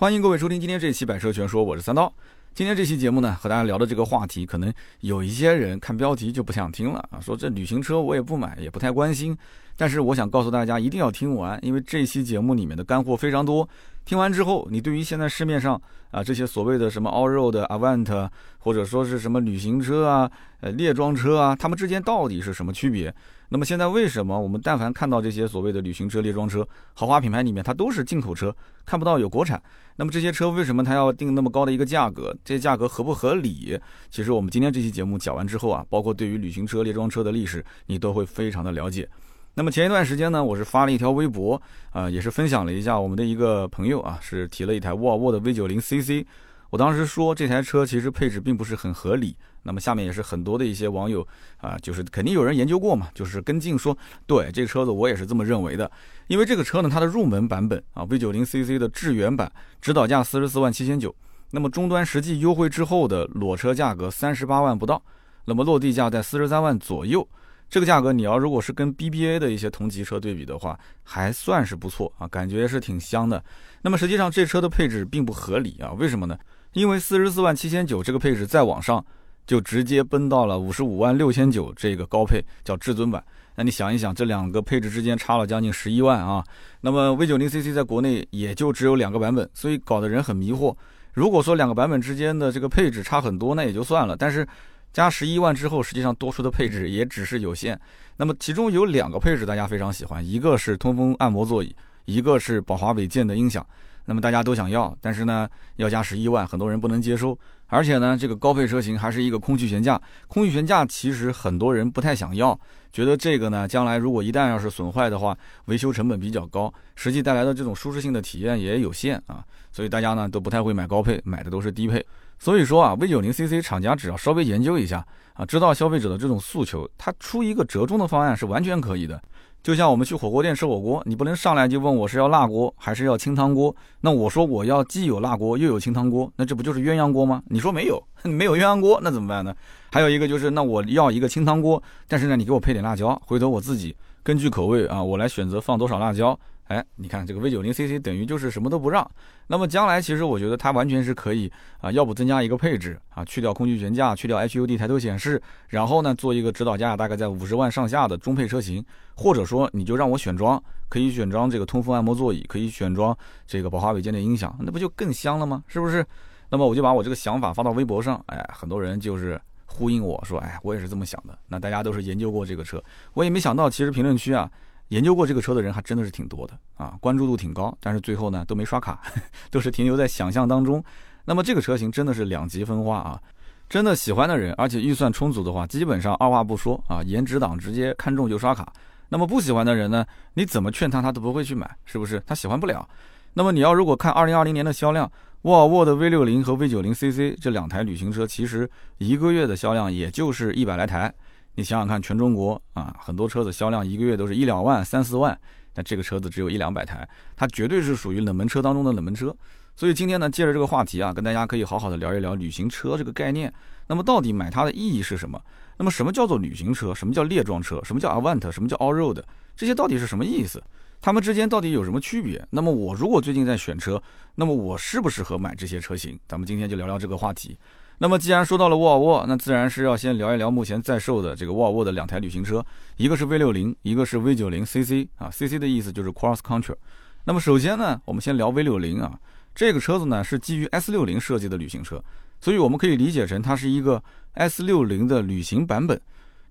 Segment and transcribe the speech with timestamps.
[0.00, 2.12] 欢迎各位收听今天这期《百车全说》，我是三刀。
[2.54, 9.36] 今天这期节目呢，和大家聊的这个话题，可能有一些人看标题就不想听了啊，说这旅行车我也不买，也不太关心。
[9.76, 13.68] 但是我想告诉大家，一定要听完，因为这期节目里面的干货非常多。
[14.04, 15.82] 听完之后，你对于现在市面上
[16.12, 20.30] 啊这些所谓的什么 Allroad、Avant，或者说是什么旅行车啊、
[20.60, 23.12] 呃列装车啊，它们之间到底是什么区别？
[23.50, 28.54] 那么现在为什么我们但凡看到这些所谓的旅行车、列装车、豪华品牌里面，它都是进口车，
[28.84, 29.62] 看不到有国产？
[29.96, 32.36] 那么这些车为什么它要定那么高的一个价格？
[32.44, 33.78] 这些价格合不合理？
[34.10, 39.08] 其实我们今天这期节目讲完之后啊，包括对于旅行车、列装车的历史，你都会非常的了解。
[39.54, 46.26] 那么前一段时间呢，我是发了一条微博，啊，也是分享了一下我们的一个朋友啊，是提了一台沃尔沃的 V90 CC。
[46.70, 49.36] 我当时说这台车其实配置并不是很合理。
[49.64, 51.26] 那么下面也是很多的一些网友
[51.58, 53.96] 啊，就是肯定有人研究过嘛，就是跟进说，
[54.26, 55.90] 对这车子我也是这么认为的。
[56.28, 59.50] 因为这个车呢，它的入门版本啊，V90 CC 的智远版，
[59.82, 61.14] 指导价四十四万七千九，
[61.50, 65.02] 那么终端实际优惠之后的裸车价格三十八万不到，
[65.44, 67.26] 那么落地价在四十三万左右。
[67.68, 73.44] 这个价格，你要如果是跟 BBA 的一些同级车对比的话，还算是不错啊，感觉是挺香的。
[73.82, 76.38] 那么实际上这车的配置并不合理啊，为什么呢？
[76.72, 79.04] 因为四十四万七千九这个配置再往上，
[79.46, 83.22] 就直接奔到了五十五万六千九这个高配叫至尊版。
[83.56, 86.44] 那你想一想，这两个配置之间差了将近十一万啊。
[86.80, 90.74] 那么 V90CC 在国内也就只有两个版本，所以搞得人很迷惑。
[91.14, 94.46] 如果说两个版本之间的这个配置差很多，那也就算了，但是。
[94.90, 97.78] 加十一万之后，实际上多出的配置也只是有限。
[98.16, 103.64] 那么其中有两个配置大家非常喜欢，一个是通风按摩座椅，一个是宝华韦健的音响。
[104.08, 107.38] 那么大家都想要，但是呢要加十一万，很多人不能接受。
[107.66, 112.58] 而且呢这个高配车型还是一个空气悬架，空气悬架其实很多人不太想要，
[112.90, 119.44] 觉得这个呢将来如果一旦要是损坏的话，维修成本比较高，实际带来的这种舒适性的体验也有限啊。
[119.70, 122.02] 所以大家呢都不太会买高配，买的都是低配。
[122.38, 129.22] 所以说啊，V90CC 厂家只要稍微研究一下啊，知道消费者的这种诉求，它出一个折中的方案是完全可以的。
[129.62, 133.74] 就像我们去火锅店吃火锅，你不能上来就问我是要辣锅还是要清汤锅。
[134.00, 137.42] 那我说我要既有辣锅又有清汤锅，那这不就是鸳鸯锅吗？
[137.48, 139.54] 你说没有， 没有鸳鸯锅，那怎么办呢？
[139.90, 146.38] 还有一个就是，那我要一个清汤锅，但是呢，你给我配点辣椒，回头我自己根据口味啊，我来选择放多少辣椒。
[146.68, 149.10] 哎，你看这个 V90CC 等于就是什么都不让。
[149.46, 158.84] 那么将来其实我觉得它完全是可以啊，要不增加一个配置啊，去掉空气悬架，去掉 HUD 抬头显示，然后呢做一个指导价大概在五十万上下的中配车型，
[159.14, 165.64] 或者说你就让我选装，可以选装这个通风按摩座椅，可以选装这个宝华韦健的音响，那不就更香了吗？
[165.66, 166.04] 是不是？
[166.50, 171.38] 那么我就把我这个想法发到微博上，哎，很多人就是呼应我说，哎，我也是这么想的。
[171.48, 172.82] 那大家都是研究过这个车，
[173.14, 174.50] 我也没想到，其实评论区啊。
[174.88, 179.00] 研究过这个车的人还真的是挺多的啊，关注度挺高，但是最后呢都没刷卡，
[179.50, 180.82] 都是停留在想象当中。
[181.24, 183.20] 那么这个车型真的是两极分化啊，
[183.68, 188.72] 真的喜欢的人，而且预算充足的话，基本上二话不说啊，颜值党直接看中就刷卡。
[189.10, 190.04] 那么不喜欢的人呢，
[190.34, 192.22] 你怎么劝他，他都不会去买，是不是？
[192.26, 192.88] 他喜欢不了。
[193.34, 195.10] 那么你要如果看二零二零年的销量，
[195.42, 201.12] 沃尔沃的 V 六零和 V 九零 CC 这两台旅行车，其实一个月的销量也就是一百来台。
[201.58, 205.36] 你想想看，全中国啊，很多车子销量一个月都是一两万、三四万，
[205.74, 209.34] 但这个车子只有一两百台，它绝对是属于冷门车当中的冷门车。
[209.74, 213.52] 所以今天呢，借着这个话题啊，跟大家可以好好的聊一聊旅行车这个概念。
[213.88, 215.42] 那么到底买它的意义是什么？
[215.78, 216.94] 那么什么叫做旅行车？
[216.94, 217.82] 什么叫列装车？
[217.82, 218.48] 什么叫 Avant？
[218.52, 219.20] 什么叫 Allroad？
[219.56, 220.62] 这些到底是什么意思？
[221.00, 222.40] 它们之间到底有什么区别？
[222.50, 224.00] 那么我如果最近在选车，
[224.36, 226.16] 那么我适不适合买这些车型？
[226.28, 227.58] 咱们今天就聊聊这个话题。
[228.00, 232.64] 那么既然说到了沃尔沃，那自然是要先聊一聊目前在售的这个沃尔沃的两台旅行车，
[232.96, 236.76] 一个是 V60，一个是 V90CC 啊，CC 的意思就是 Cross Country。
[237.24, 239.18] 那么首先呢，我们先聊 V60 啊，
[239.52, 242.00] 这个车子呢是基于 S60 设计的旅行车，
[242.40, 244.00] 所以我们可以理解成它是一个
[244.36, 246.00] S60 的旅行版本。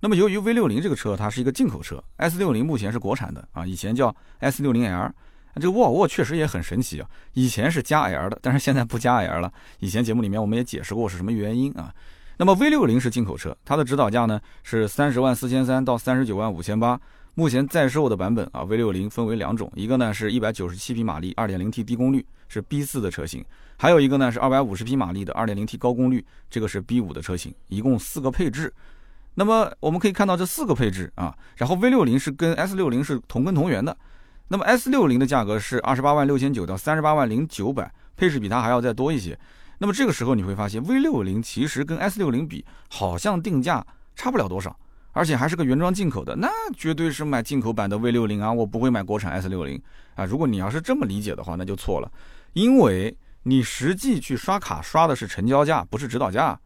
[0.02, 5.12] 那么由于 V60 这个车它是一个进口车，S60 目前是国产的啊，以前叫 S60L。
[5.58, 9.52] 这个沃尔沃确实也很神奇啊，以前是加 L 的，但是现在不加 L 了。
[9.80, 11.94] 以前节目里面我们也解释过是什么原因啊。
[12.38, 17.00] 那么 V 六零是进口车，它的指导价呢是三十万四千三到三十九万五千八。
[17.34, 23.44] 目前在售的版本啊，V 六零分为两种，一个呢是一百九十七匹马力，二点零 T 低功率，是 B 四的车型；
[23.78, 27.54] 还有一个呢是二百五十匹马力的二点零 T 高功率，这个是 B 五的车型。
[27.68, 28.74] 一共四个配置。
[29.36, 33.96] 那么我们可以看到这四个配置啊，然后 V 六零是跟 S 六零是同根同源的。
[34.50, 39.38] 那么 S 六零的价格是二十八万六千九到三十八万零九百，配置比它还要再多一些。
[39.80, 43.86] 那么这个时候你会发现 V 六零其实跟 S 六零比，好像定价
[44.16, 44.76] 差不了多少，
[45.12, 49.82] 而且还是个原装进口的，那绝对是买进口版的 V 六零啊，我不会买国产 S 六零
[50.16, 50.26] 啊。
[50.26, 52.12] 如果你要是这么理解的话，那就错了，
[52.54, 56.60] 因为你实际去刷卡刷的是成交价，不是指导价。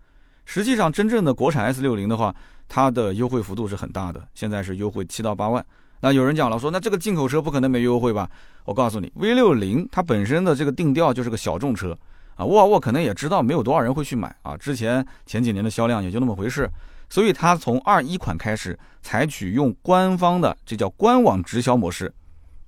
[0.45, 2.33] 实际上，真正的国产 S 六零的话，
[2.67, 5.63] 它的优惠幅度是很大的，现在是优惠七到八万。
[6.01, 8.27] 那有人讲了，说那这个进口车不可能没优惠吧？
[8.65, 11.97] 我告诉你，V 六零它本身的这个定调就是个小众车
[12.35, 16.69] 啊，沃尔沃可能也知道没有多少人会去买啊，之前前几年的销量也就那么回事，
[17.07, 22.11] 所以它从二一款开始采取用官方的这叫官网直销模式，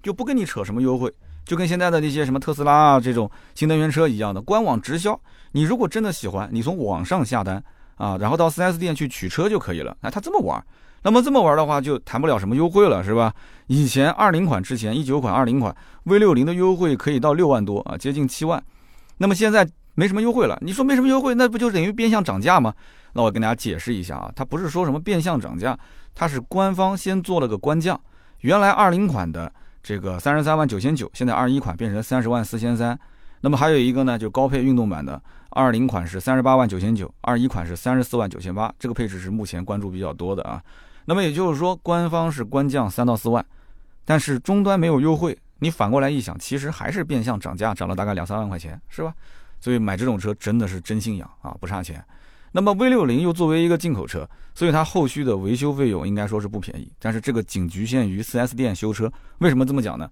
[0.03, 1.11] 就不跟你扯什么优惠，
[1.43, 5.19] 就跟现在的那些什么特斯拉啊这种新能源车一样的官网直销。
[5.51, 7.63] 你如果真的喜欢，你从网上下单
[7.95, 9.97] 啊，然后到 4S 店去取车就可以了。
[10.01, 10.63] 哎，他这么玩。
[11.03, 13.33] 那么这么玩的话，就谈不了什么优惠了，是吧？
[13.67, 18.63] 以前二零款之前，一九款、二零款 V 六零的优惠可以到六万多啊，接近七万。
[19.17, 22.73] 那么现在没什么优惠了，你说没什么优惠，那不就等于变相涨价吗？
[23.13, 25.77] 那我跟大家解释一下啊，它不是说什么变相涨价，
[26.15, 27.99] 它是官方先做了个官降。
[28.39, 29.51] 原来二零款的
[29.81, 32.97] 这个三十三万九千九，现在二一款变成三十万四千三。
[33.41, 40.61] 那么还有一个呢，就高配运动版的二零款是三十八万九千九，二一款是三十四万九千八，这个配置是目前关注比较多的啊。
[41.05, 43.45] 那么也就是说，官方是官降三到四万，
[44.05, 45.37] 但是终端没有优惠。
[45.59, 49.13] 你反过来一想，其实还是变相涨价，涨了大概两三万块钱，是吧？
[49.59, 52.03] 所以买这种车真的是真信仰啊，不差钱。
[52.51, 56.91] 那么 V 六零又作为一个进口车，所以它后续的维修费用应该说是不便宜。
[56.99, 59.11] 但是这个仅局限于 4S 店修车。
[59.39, 60.09] 为什么这么讲呢？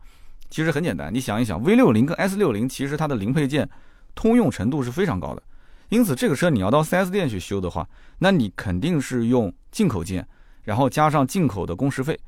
[0.50, 3.70] 其实很简单，你想一想，V 六零跟 S 六零其实它的零配件
[4.16, 5.44] 通用程度是非常高的。
[5.90, 7.88] 因此这个车你要到 4S 店去修的话，
[8.20, 10.28] 那你肯定是用进口件。
[10.64, 12.20] 然后加上进口的工时费，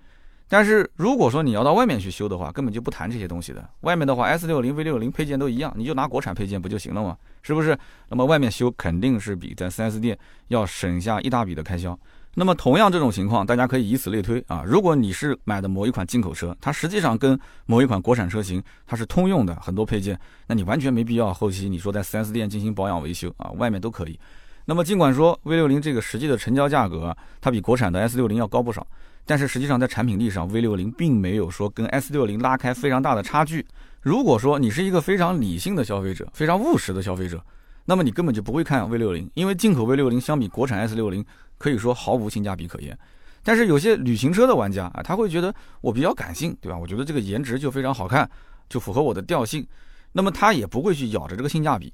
[0.47, 3.67] 但是如果说你要到外面去修的话，根本就不谈这些东西的。
[3.81, 7.17] 外面的话，S 六零、V 六零配件都一样，你就拿国产配件不就行了吗？
[7.41, 7.77] 是不是？
[8.09, 11.97] 那么外面修肯定是比在 4S 店要省下一大笔的开销。
[12.35, 14.63] 那么同样这种情况，大家可以以此类推啊。
[14.65, 24.19] 如果你是买的某一款进口车，它实际上跟某一款国产车型它是通用的很多配件，那你完全没必要后期你说在 4S 店进行保养维修啊，外面都可以。
[24.65, 28.85] 那么尽管说 V 六零这个实际的成交价格它比国产的 S 六零要高不少，
[29.25, 33.65] 但是实际上在产品力上 V 六零并没有说跟 S 六零拉开非常大的差距。
[34.01, 37.43] 如果说你是一个非常理性的消费者，非常务实的消费者，
[37.85, 41.25] 那么你根本就不会看 V 六零，因为进口 V 六零相比国产 S 六零
[41.57, 42.97] 可以说毫无性价比可言。
[43.43, 46.77] 但是有些旅行车的玩家啊，他会觉得我比较感性，对吧？
[46.77, 48.29] 我觉得这个颜值就非常好看，
[48.69, 49.67] 就符合我的调性，
[50.13, 51.91] 那么他也不会去咬着这个性价比。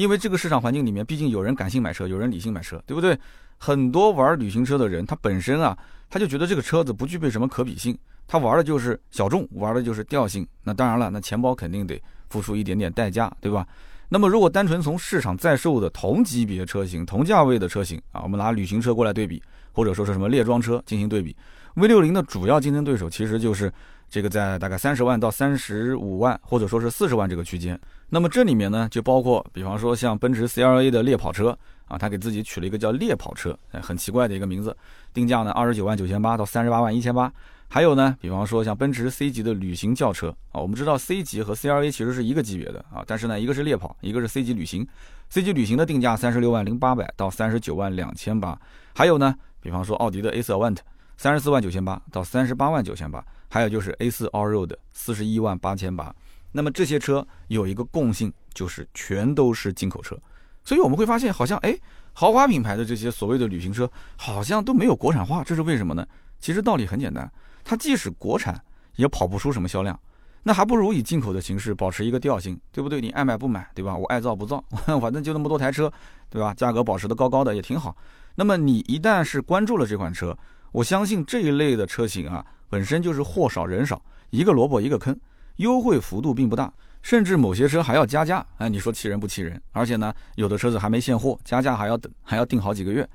[0.00, 3.18] 因为这个市场环境里面，毕竟有人感性买车，有人理性买车，对不对？
[3.58, 5.76] 很多玩旅行车的人，他本身啊，
[6.08, 10.46] 他就觉得这个车子不具备什么可比性，他玩的就是小众，玩的就是调性。
[10.64, 13.66] 那当然了，那钱包肯定得付出一点点代价，对吧？
[14.08, 21.36] 那么如果单纯从市场在售的同级别车型、同价位的车型啊，我们拿旅行车过来对比，或者说是什么猎装车进行对比
[21.74, 23.70] ，V 六零的主要竞争对手其实就是
[24.10, 27.78] 这个在大概三十万到三十五万，或者说是四十万这个区间。
[28.08, 34.76] 那么这里面呢，就包括，比方说像奔驰 CLA 的猎跑车啊，它给自己取了一个叫猎跑车，哎，很奇怪的一个名字，
[35.14, 37.32] 定价呢二十九万九千八到三十八万一千八。
[37.68, 44.84] 还有呢，比方说像奔驰 C 级的旅行轿车啊，我们知道 C 级和 CLA 其实是一个级别的啊，但是呢，一个是猎跑，一个是 C 级旅行。
[45.28, 48.58] C 级旅行的定价三十六万零八百到三十九万两千八。
[48.92, 50.78] 还有呢，比方说奥迪的 A4 Avant，
[51.16, 53.24] 三十四万九千八到三十八万九千八。
[53.50, 56.14] 还有就是 A4 Allroad，四十一万八千八。
[56.52, 60.16] 那么这些车有一个共性，就是全都是进口车，
[60.64, 61.76] 所以我们会发现，好像哎，
[62.12, 66.06] 豪华品牌的这些所谓的旅行车，好像都没有国产化，这是为什么呢？
[66.38, 67.30] 其实道理很简单，
[67.62, 68.58] 它即使国产，
[68.96, 69.98] 也跑不出什么销量，
[70.42, 73.00] 那还不如以进口的形式保持一个调性，对不对？
[73.00, 73.96] 你爱买不买，对吧？
[73.96, 74.64] 我爱造不造，
[75.00, 75.92] 反正就那么多台车，
[76.28, 76.54] 对吧？
[76.54, 77.96] 价格保持的高高的也挺好。
[78.34, 80.36] 那么你一旦是关注了这款车，
[80.72, 84.00] 我相信这一类的车型啊，本身就是货少人少，
[84.30, 85.14] 一个萝卜一个坑。
[85.56, 86.72] 优惠幅度并不大，
[87.02, 88.46] 甚至某些车还要加价。
[88.56, 89.60] 哎，你说气人不气人？
[89.72, 93.06] 而且呢，有的车子还没现货，加价还要等，还要订好几个月。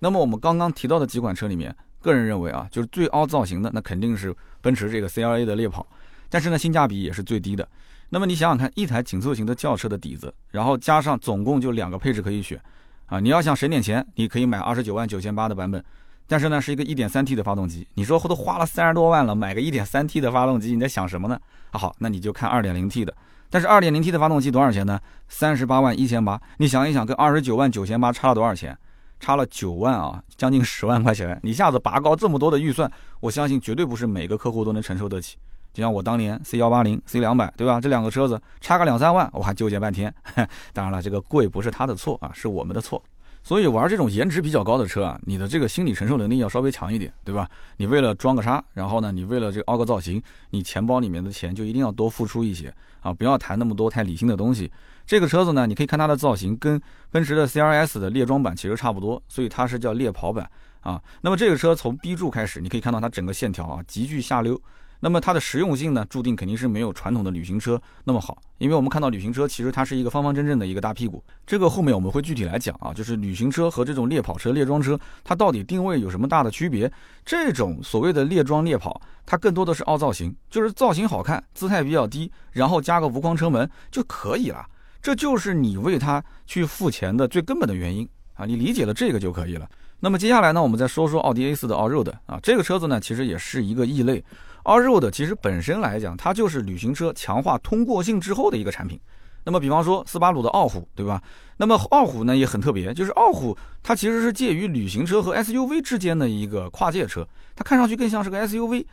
[0.00, 5.86] 那么我们刚刚提到的几款车里面，个人认为啊，就是最凹造型的，那肯定是奔驰这个 CLA 的猎跑。
[6.28, 7.66] 但是呢，性价比也是最低的。
[8.10, 12.60] 那么你想想看，一台紧凑型的轿车的底子，然后加上总共就两个配置可以选
[13.06, 15.82] 啊，你要想省点钱，你可以买二十九万九千八的版本。
[16.26, 17.86] 但是呢，是一个一点三 T 的发动机。
[17.94, 21.38] 你说后都花了三十多万了，买个一点三 T 的发动机，你在想什么呢？
[21.70, 23.14] 啊好，那你就看二点零 T 的。
[23.50, 24.98] 但是二点零 T 的发动机多少钱呢？
[25.28, 26.40] 三十八万一千八。
[26.58, 28.76] 你想一想，跟二十九万九千八差了多少钱？
[29.20, 31.38] 差了九万啊，将近十万块钱。
[31.42, 32.90] 你一下子拔高这么多的预算，
[33.20, 35.36] 我相信绝对不是每个客户都能承受得起。
[35.72, 37.80] 就像我当年 C 幺八零、C 两百，对吧？
[37.80, 40.12] 这两个车子差个两三万，我还纠结半天。
[40.72, 43.02] 当然了，这个贵不是他的错啊，是我们的错。
[43.44, 47.46] 所以玩这种颜值比较高的车啊，你的这个心理承受能力要稍微强一点，对吧？
[47.76, 53.12] 你为了装个叉，然后呢，你为了这个凹个造型，你钱包里面的钱就一定要多付出一些啊！
[53.12, 54.72] 不要谈那么多太理性的东西。
[55.06, 60.98] 这个车子呢，你可以看它的造型跟奔驰的 CRS 的猎装版其实差不多，所以它是叫猎跑版啊。
[61.20, 64.58] 那么这个车从 B 柱开始，你可以看到它整个线条啊极具下溜。
[65.00, 71.22] 那么它的实用性呢，注定肯定是没有传统的旅行车那么好，因为我们看到旅行车其实它是一个方方正正的一个大屁股。
[71.46, 76.90] 这个后面我们会具体来讲啊，就是旅行车和这种猎跑车、猎装车它到底定位有什么大的区别？
[77.24, 84.64] 这种所谓的猎装猎跑，它更多的是凹造型，就是造型好看，姿态比较低，然后加个无框车门就可以了。
[85.02, 88.46] 这就是你为它去付钱的最根本的原因啊！
[88.46, 89.68] 你理解了这个就可以了。
[90.00, 94.24] 那么接下来呢，我们再说说奥迪 A4 的 Allroad 啊，这个车子呢其实也是一个异类。
[94.64, 98.98] Allroad 其实本身来讲，它就是旅行车强化通过性之后的一个产品。
[99.44, 101.22] 那么比方说斯巴鲁的傲虎，对吧？
[101.58, 108.86] 那么傲虎呢也很特别，就是傲虎它其实是介于旅行车和 SUV 之间的一个跨界车，它看上去更像是个 SUV。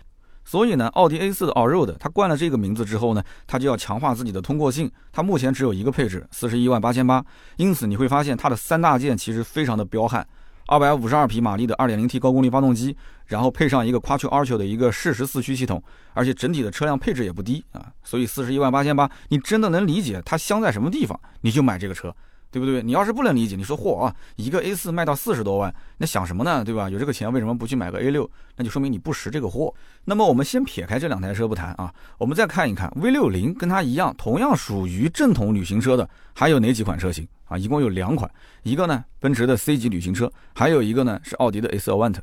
[0.43, 4.91] 所以呢，奥迪 A4 的 Allroad 它冠了这个名字之后呢，它就要强化自己的通过性。
[5.13, 7.23] 它目前只有一个配置，四十一万八千八。
[7.55, 10.27] 因此你会发现它的三大件其实非常的彪悍。
[10.67, 22.15] 二百五十二匹马力的二点零 T 高功率发动机，然后配上一个 Quattro Arch 的一个适时四驱系统，而且整体的车辆配置也不低啊，所以四十一万八千八，你真的能理解它香在什么地方，你就买这个车。
[22.51, 22.83] 对不对？
[22.83, 26.63] 你要是不能理解，你说嚯啊，一个 A 四卖到四十多万，那想什么呢？
[26.65, 26.89] 对吧？
[26.89, 28.29] 有这个钱为什么不去买个 A 六？
[28.57, 29.73] 那就说明你不识这个货。
[30.03, 37.57] 那么我们先撇开这两台车不谈啊，我们再看一看 V 六零跟它一样，同样属于正统旅行车的，还有哪几款车型啊？
[37.57, 38.29] 一共有两款，
[38.63, 42.17] 一个呢奔驰的 C 级旅行车，还有一个呢是奥迪的 A 四 Avant。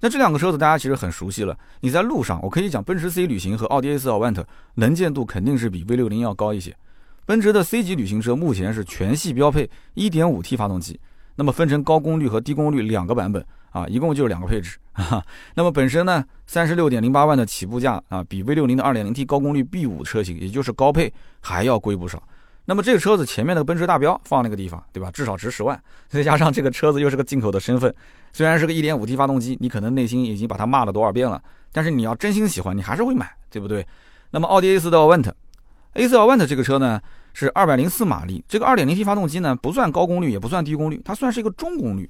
[0.00, 4.42] 那这两个车子大家其实很熟悉了，你在路上，我可以讲奔驰 C 旅行和奥迪 A 四 Avant
[4.74, 6.74] 能见度肯定是比 V 六零要高一些。
[7.30, 10.98] 奔驰的 C 级旅行车目前是全系标配 1.5T 发动机，
[11.36, 14.76] 那么分成高功率和低功率两个版本啊，一共就是两个配置。
[15.54, 22.20] 那么本身呢，三十六点零八万的起步价啊，比 V60 的 2.0T 高功率 B5 车型，也就是高配还要贵不少。
[22.64, 25.08] 那么这个车子前面的奔驰大标放那个地方，对吧？
[25.12, 27.94] 至少值十万，再加上这个车子又是个进口的身份，
[28.32, 33.86] 虽然是个 1.5T 发动机，你可能内心已经把它骂了多少遍了，但是你要真心喜欢，你还是会买，对不对？
[34.32, 37.00] 那么奥迪 A4 的 Avant，A4 Avent 这个车呢？
[37.32, 42.08] 是二百零四马力，这个二点零 T 发动机呢，不算高功率，也不算低功率，它算是一个中功率。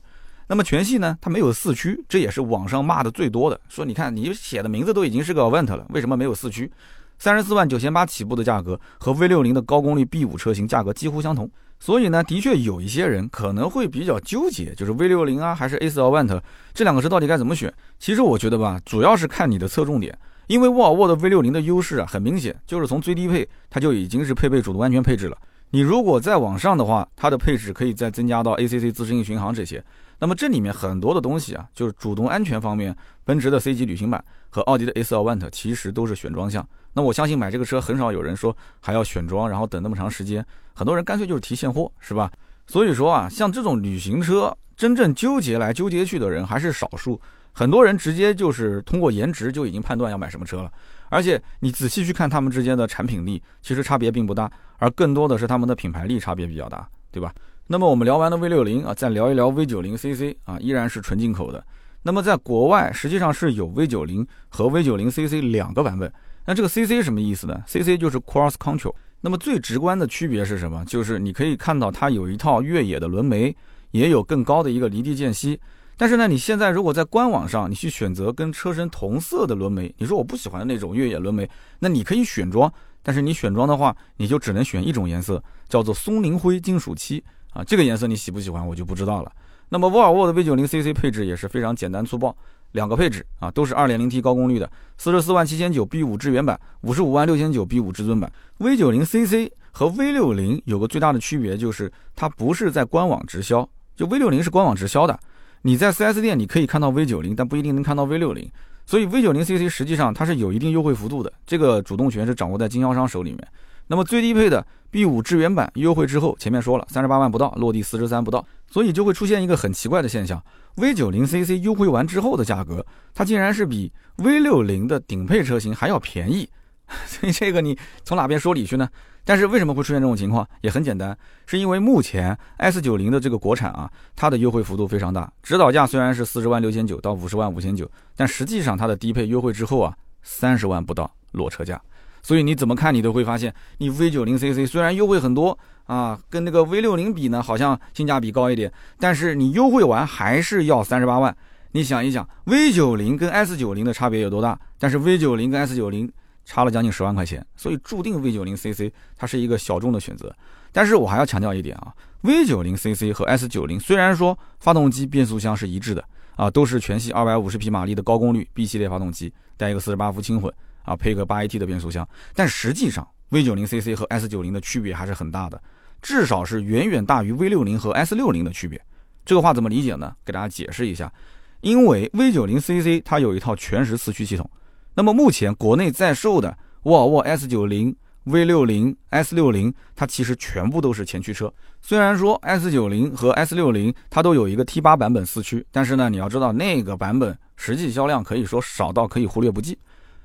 [0.48, 3.60] 那么全系呢，它没有四驱，这也是网上骂的最多的。
[3.68, 6.70] 说你看你写的名字都已经是个 Avent 了，为什么没有四驱？
[7.18, 11.48] 三十四万九千八起步的价格和 V 六零的高功率 B 五车型价格几乎相同。
[11.78, 16.40] 所以呢，的确有一些人可能会比较纠结，就是 V 六零啊，还是 A 四 Avant
[16.74, 17.72] 这两个车到底该怎么选？
[17.98, 20.18] 其实我觉得吧，主要是看你的侧重点。
[20.50, 25.38] 因为沃尔沃的 V60 的优势啊，很明显，就是从最低配它就已经是配备主动安全配置了。
[25.70, 29.80] 你如果再往上的话，它的配置可以再增加到 ACC 自适应巡航这些。
[30.18, 32.92] 那么这里面很多的东西啊，就是主动安全方面，
[33.24, 36.68] 奔驰的 C 级旅行版和奥迪的 A4 Avant 其实都是选装项。
[36.94, 42.28] 那我相信买这个车很少有人说还要选装，然后等那么长时间，很多人干脆就是提现货，是吧？
[42.66, 47.20] 所以说啊，像这种旅行车，真正纠结来纠结去的人还是少数。
[47.52, 50.72] 很多人直接就是通过颜值就已经判断要买什么车了，
[51.08, 57.34] 而且你仔细去看他们之间的产品力，其实差别并不大，而更多的是他们的品牌力差别比较大，对吧？
[57.66, 61.64] 那么我们聊完了 V 六零啊，再聊一聊 V 九零 CC 啊，依然是纯进口的。
[62.02, 66.12] 那么在国外实际上是有 V 九零和 V 九零 CC 两个版本。
[66.46, 68.94] 那这个 CC 什么意思呢？CC 就是 Cross Control。
[69.20, 70.84] 那么最直观的区别是什么？
[70.86, 73.54] 就是你可以看到它有一套越野的轮眉，
[73.90, 75.60] 也有更高的一个离地间隙。
[76.00, 81.46] 但是呢，你现在如果在官网上，你去选择跟车身同色的轮眉，你说我不喜欢那种越野轮眉，
[81.80, 89.30] 那你可以选装，但是你选装的话，你就只能选一种颜色，叫做松林灰金属漆啊，这个颜色你喜不喜欢，我就不知道了。
[89.68, 92.34] 那么沃尔沃的 V90 CC 配置也是非常简单粗暴，
[92.72, 98.32] 两个配置啊，都是 2.0T 高功率的，四十四万七千九 B5 智源版，五十五万六千九 B5 至尊版。
[98.58, 105.20] V90 CC 和 V60 有个最大的区别就是它不是在官网直销，就 V60 是官网直销的。
[105.62, 108.50] 你在 4S 店你可以看到 V 九零，但不一定能看到 V 六零，
[108.86, 113.46] 所以 V 九零 CC 实际上它是有一定优惠幅度的，这个主动权是掌握在经销商手里面。
[113.86, 120.42] 那么最低配的 B 五智源版优惠之后，前面说了三十八万不到，落地四十三不到，所以就会出现一个很奇怪的现象
[120.76, 126.48] ：V 九零 CC 优惠完之后的价格，它竟然是比 V 六零的顶配车型还要便宜。
[127.06, 128.88] 所以这个你从哪边说理去呢？
[129.22, 130.48] 但是为什么会出现这种情况？
[130.62, 131.16] 也很简单，
[131.46, 135.30] 是因为目前 S 九零的这个国产啊，它的优惠幅度非常大。
[135.42, 141.80] 指导价虽然是四十万六千九到五十万五千九，但实际上它的低配优惠之后啊，三十万不到裸车价。
[142.22, 151.36] 所以你怎么看你都会发现，你 V 九零 CC 虽然优惠很多啊，跟那个 V 六零比呢，好像性价比高一点，但是你优惠完还是要三十八万。
[151.72, 154.58] 你想一想，V 九零跟 S 九零的差别有多大？
[154.78, 156.10] 但是 V 九零跟 S 九零。
[156.50, 160.34] 差了将近十万块钱，所以注定 V90 CC 它是一个小众的选择。
[160.72, 166.04] 但是我还要强调一点啊，V90CC 和 S90 虽然说发动机、变速箱是一致的
[166.34, 170.52] 啊，都是全系250匹马力的高功率 B 系列发动机，带一个48伏轻混
[170.82, 175.62] 啊，配个 8AT 的变速箱，但实际上 V90CC 和 S90 的区别还是很大的，
[176.02, 178.80] 至少是远远大于 V60 和 S60 的区别。
[179.24, 180.12] 这个话怎么理解呢？
[180.24, 181.12] 给大家解释一下，
[181.60, 184.50] 因为 V90CC 它有一套全时四驱系统，
[184.94, 187.96] 那么目前国内在售的沃尔沃 S90。
[188.26, 191.52] V60、S60，它其实全部都是前驱车。
[191.80, 199.76] 虽然说 S90 和 S60 它都有一个 T8 版本四驱，但是呢，你要知道那个版本实际销量可以说少到可以忽略不计。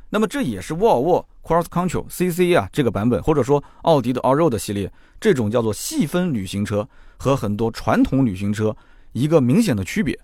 [0.09, 8.75] 那么这也是沃尔沃 Cross Country CC 啊这个版本，或者说奥迪的 Allroad 系列这种叫做细分旅行车和很多传统旅行车
[9.13, 10.19] 一个明显的区别。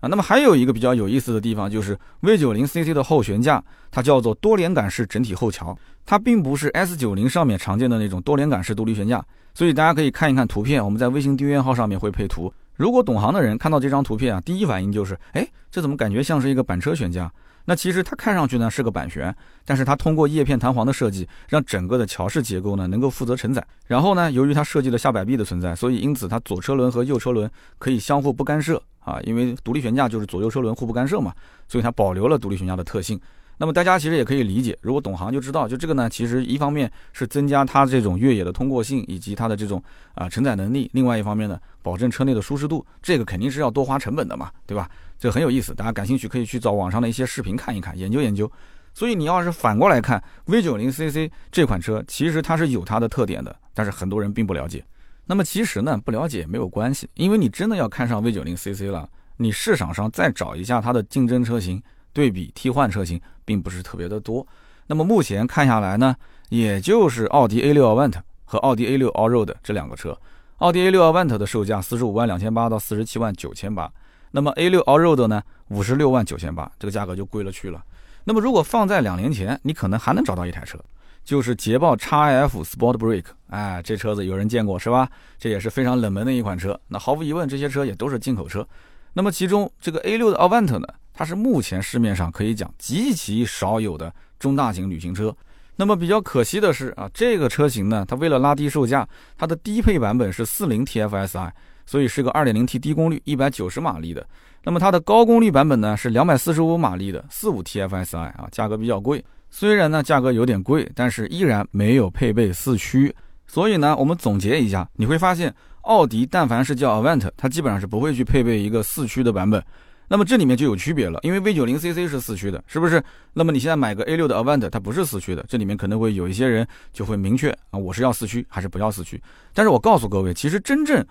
[0.00, 5.76] 啊，那么还有一个比较有意思的地方就是 V90CC 的后悬架，它叫做多连杆式整体后桥，
[6.06, 9.24] 它并不是 S90 上面常见的那种多连杆式独立悬架，
[9.54, 12.52] 所以大家可以看一看图片，我们在微信订阅号上面会配图。
[12.76, 17.28] 如果懂行的人看到这张图片啊，第一反应就是，哎，这怎么感觉像是一个板车悬架？
[17.68, 19.34] 那其实它看上去呢是个板悬，
[19.66, 23.62] 但是它通过叶片弹簧的设计，让整个的桥式结构呢能够负责承载。
[23.86, 31.30] 然后呢，由于它设计了下摆臂的存在，所以因此它左车轮和右车轮可以相互不干涉啊，因为独立悬架就是左右车轮互不干涉嘛，
[31.68, 33.20] 所以它保留了独立悬架的特性。
[33.60, 39.82] 那么大家其实也可以理解，如果懂行就知道，就这个呢，其实一方面是增加它这种越野的通过性以及它的这种
[40.14, 44.88] 啊承载能力，另外一方面呢，保证车内的舒适度，这个肯定是要多花成本的嘛，对吧？
[45.18, 48.50] 这很有意思，大家感兴趣可以去找网上的一些视频看一看，研究研究。
[48.94, 54.84] 所以你要是反过来看 V90CC 这款车，其实它是有它的特点的，但是很多人并不了解。
[55.26, 61.82] 那么其实呢，不了解也没有关系，因为你真的要看上 V90CC 了，你市场上再找一下它的竞争车型。
[62.12, 64.46] 对比替换车型并不是特别的多，
[64.86, 66.14] 那么目前看下来呢，
[66.48, 70.18] 也就是奥迪 A6 Avant 和奥迪 A6 Allroad 这两个车。
[70.58, 73.88] 奥迪 A6 Avant 的售价四十五万两千八到四十七万九千八，
[74.32, 77.80] 那么 A6 Allroad 呢五十六万九千八，这个价格就贵了去了。
[78.24, 80.78] 那么如果放在两年前，你可能还能找到一台车，
[81.24, 85.08] 就是捷豹 XF Sport Break，哎，这车子有人见过是吧？
[85.38, 86.78] 这也是非常冷门的一款车。
[86.88, 88.66] 那毫无疑问，这些车也都是进口车。
[89.12, 90.88] 那么其中这个 A6 的 Avant 呢？
[91.18, 95.36] 它是目前市面上可以讲极其少有的中大型旅行车。
[95.74, 99.04] 那么比较可惜的是啊，这个车型呢，它为了拉低售价，
[99.36, 101.50] 它的低配版本是40 TFSI，
[101.84, 104.24] 所以是个 2.0T 低功率190马力的。
[104.62, 109.24] 那么它的高功率版本呢是245马力的45 TFSI 啊，价格比较贵。
[109.50, 113.12] 虽然呢价格有点贵，但是依然没有配备四驱。
[113.48, 119.60] 所以呢，我们总结一下，你会发现奥迪但凡是叫 Avant，它基本上是不会去配备一个四驱的版本。
[120.08, 123.02] 那么这里面就有区别了，因为 V90CC 是四驱的，是不是？
[123.34, 129.22] 那么你现在买个 A6 的 Avant，它不是四驱的，这里面可能会有一些人就会明确啊，我是要四驱还是不要四驱？
[129.52, 131.04] 但是我告诉各位，其实真正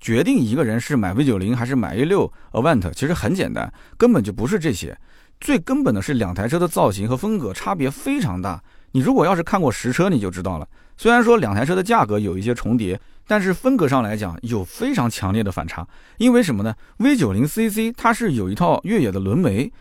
[0.00, 4.96] 决定一个人是买 V90 还是买 A6 Avant，其实很简单，根本就不是这些，
[5.40, 8.62] 最根本的是两台车的造型和风格差别非常大。
[8.92, 10.68] 你如果要是看过实车，你就知道了。
[10.96, 13.00] 虽然说两台车的价格有一些重叠。
[13.26, 19.72] 但是风格上来讲有非常强烈的反差，因为什么呢？V90CC 它是有一套越野的轮眉，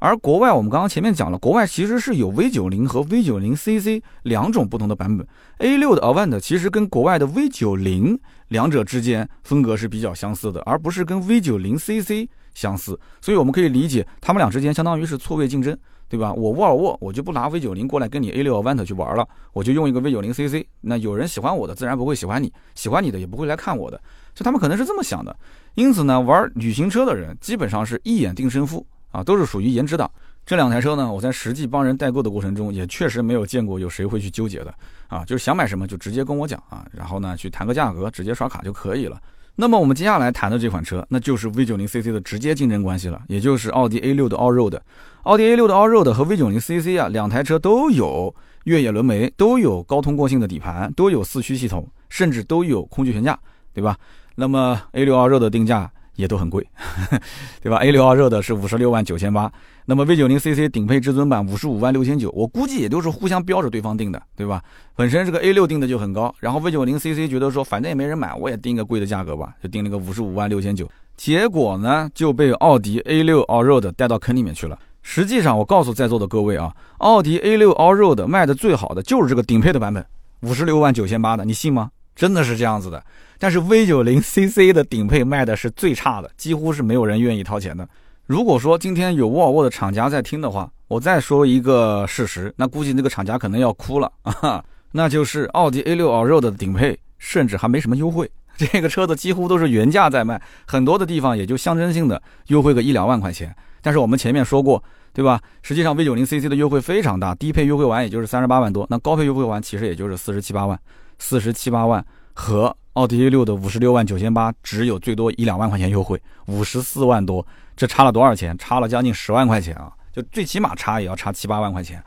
[0.00, 5.24] 而国外我们刚刚前面讲了，国外其实是有 V90 和 V90CC 两种不同的版本。
[5.60, 15.78] A6 的 Avant 其实跟国外的 V90 两者之间风格是比较相似的，而不是跟 V90CC 相似，所以我们可以理解他们俩之间相当于是错位竞争。
[16.08, 16.32] 对吧？
[16.32, 20.66] 我沃尔沃我就不拿 V 九零过来跟你 A 六 Avant 去玩了，我就用一个 V 九零 CC。
[20.80, 24.00] 那有人喜欢我的，自然不会喜欢你；喜欢你的，也不会来看我的。
[24.34, 25.36] 就他们可能是这么想的。
[25.74, 30.10] 因此呢，玩旅行车的人基本上是一眼定胜负啊，都是属于颜值党。
[30.46, 34.72] 这两台车呢，我在实际帮人代购的过程中，也确实没有见过有谁会去纠结的
[35.08, 39.20] 啊，就是想买什么就直接跟我讲啊，然后呢去谈个价格，直接刷卡就可以了。
[39.60, 44.78] 那么我们接下来谈的这款车，那就是 V90CC 的直接竞争关系了，也就是奥迪 A6 的 Allroad。
[45.24, 48.32] 奥迪 A6 的 Allroad 和 V90CC 啊，两台车都有
[48.64, 53.36] 越野轮眉，都有高通过性的底盘，都有四驱系统，甚至都有空气悬架，
[53.74, 53.96] 对吧？
[54.36, 55.90] 那么 A6 Allroad 的定价。
[56.18, 56.68] 也都很贵，
[57.62, 59.50] 对吧？A 六二热的是五十六万九千八，
[59.86, 64.60] 那么 V 九零 CC 顶配至尊版五十五万六千九，我估计也都是互相标着对方定的，对吧？
[64.96, 74.76] 本身这个 A 六定的就很高，然后 V 九零 CC 觉得说反正也没人买，我也定个贵的价格吧，就定了个五十五万六千九，结果呢就被奥迪 A 六 Allroad 带到坑里面去了。
[75.02, 80.04] 实际上，我告诉在座的各位啊，奥迪 A 六 Allroad 卖的最好的就是这个顶配的版本，
[80.40, 81.92] 五十六万九千八的，你信吗？
[82.16, 83.00] 真的是这样子的。
[83.38, 87.88] 但是 V90CC 的顶配卖的是最差的，几乎是没有人愿意掏钱的。
[88.26, 98.30] 如果说今天有沃尔沃的厂家在听的话，我再说一个事实，那估计那个厂家可能要哭了 啊，那就是奥迪 A6 Allroad 的顶配甚至还没什么优惠。
[98.58, 103.54] 这个车子几乎都是原价在卖，很多的地方也就象征性的优惠个一两万块钱。
[103.80, 105.40] 但是我们前面说过，对吧？
[105.62, 110.76] 实际上 V90CC 的优惠非常大，低配优惠完也就是三十八万多，那高配优惠完其实也就是四十七八万，
[111.20, 118.58] 四十七八万和奥迪 A6 的五十六万九千八只有最多一两万块钱优惠，五十四万多，这差了多少钱？
[118.58, 119.92] 差了将近十万块钱啊！
[120.12, 122.02] 就最起码差也要差七八万块钱。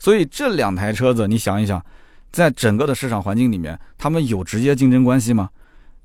[0.00, 1.80] 所以这两台车子，你想一想，
[2.32, 5.48] 在整个的市场环境里面，他们有直接竞争关系吗？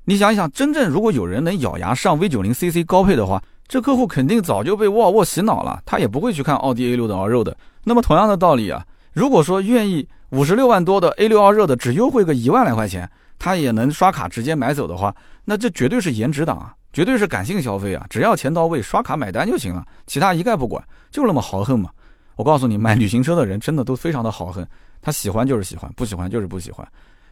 [0.04, 7.56] 你想一想，真正如果有人能咬牙上 V90CC 高配的话，这客户肯定早就被沃尔沃洗脑了，他也不会去看奥迪 A6 的 all 的。
[7.82, 21.90] 那么同样的道理啊，如果说愿意五十六万多的 A6 all 的只优惠个一万来块钱，他也能刷卡直接买走的话，那这绝对是颜值党啊，绝对是感性消费啊，只要钱到位，刷卡买单就行了，其他一概不管，就那么豪横嘛。
[22.36, 24.66] 我告诉你，买旅行车的人真的都非常的豪横，
[25.00, 26.86] 他喜欢就是喜欢，不喜欢就是不喜欢。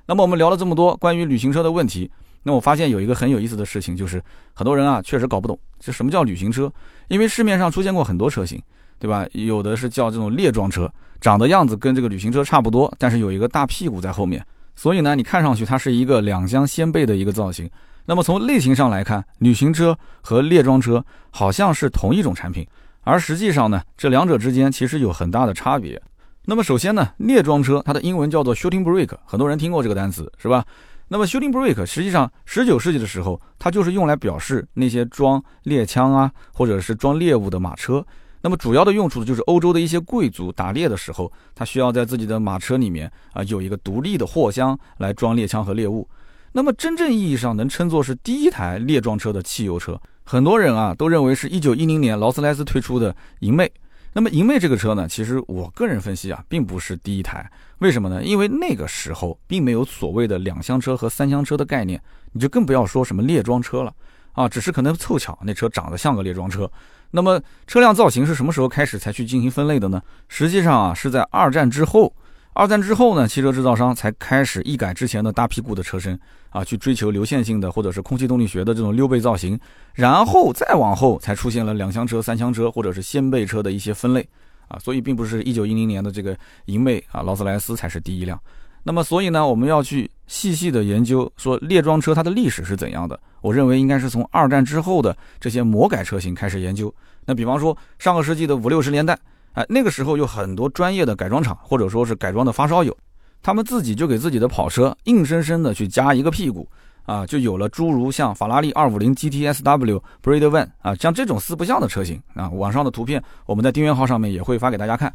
[0.06, 2.10] 那么我们聊了这么多关于旅行车的问题。
[2.42, 4.22] 那我发现有一个很有意思的事情，就是
[4.54, 6.72] 很多人啊确实搞不懂这什么叫旅行车，
[7.08, 8.62] 因为市面上出现过很多车型，
[9.00, 9.26] 对吧？
[9.32, 10.88] 有的是叫这种列装车，
[11.20, 14.44] 长的样子跟这个旅行车差不多，但是有一个大屁股在后面，
[14.76, 17.68] 所以呢，你看上去它是一个两厢掀背的一个造型。
[18.04, 22.64] 那么从类型上来看，旅行车和列装车好像是同一种产品，
[23.02, 26.00] 而实际上呢，这两者之间其实有很大的差别。
[26.44, 30.64] 那么首先呢，列装车它的英文叫做 shooting break，很多人听过这个单词，是吧？
[31.08, 38.04] 那么 shooting break 实际上，十九世纪的时候，它就是用来表示那些装猎枪啊，或者是装猎物的马车。
[38.46, 46.08] 那么主要的用处就是欧洲的一些贵族打猎的时候，他需要在自己的马车里面啊有一个独立的货箱来装猎枪和猎物。
[46.52, 53.68] 那么真正意义上能称作是第一台列装车的汽油车，很多人啊都认为是一九一零年劳斯莱斯推出的银魅。
[54.12, 57.50] 那么银魅这个车呢，其实我个人分析啊，并不是第一台。
[57.78, 58.22] 为什么呢？
[58.22, 63.92] 因为那个时候并没有所谓的两厢车和三厢车的概念，你就更不要说什么列装车了
[64.34, 64.48] 啊！
[64.48, 66.70] 只是可能凑巧那车长得像个列装车。
[67.16, 70.02] 那么车辆造型是什么时候开始才去进行分类的呢？
[70.28, 72.14] 实际上啊，是在二战之后。
[72.52, 76.18] 二战之后呢，汽车制造商才开始一改之前的大屁股的车身
[76.50, 79.58] 啊，去追求流线性的或者是空气动力学的这种溜背造型，
[79.94, 84.26] 然后再往后才出现了两厢车、三厢车或者是掀背车的一些分类
[84.68, 88.38] 啊，所以并不是一九一零年的这个银魅啊，劳斯莱斯才是第一辆。
[88.84, 93.18] 那么所以呢，我们要去细细的研究说列装车它的历史是怎样的。
[93.40, 96.92] 我认为应该是从二战之后的这些魔改车型开始研究。
[97.24, 99.18] 那比方说上个世纪的五六十年代。
[99.56, 102.94] 哎，那个时候有很多专业的改装厂，或者说是改装的发烧友，
[103.42, 106.68] 他们自己就给自己的跑车硬生生的去加一个屁股，
[107.06, 112.50] 啊，就有了诸如像法拉利二五零 GTSW、Breed One 啊，像这种四不像的车型啊。
[112.50, 115.10] 网上的图片我们在订阅号上面也会发给大家看。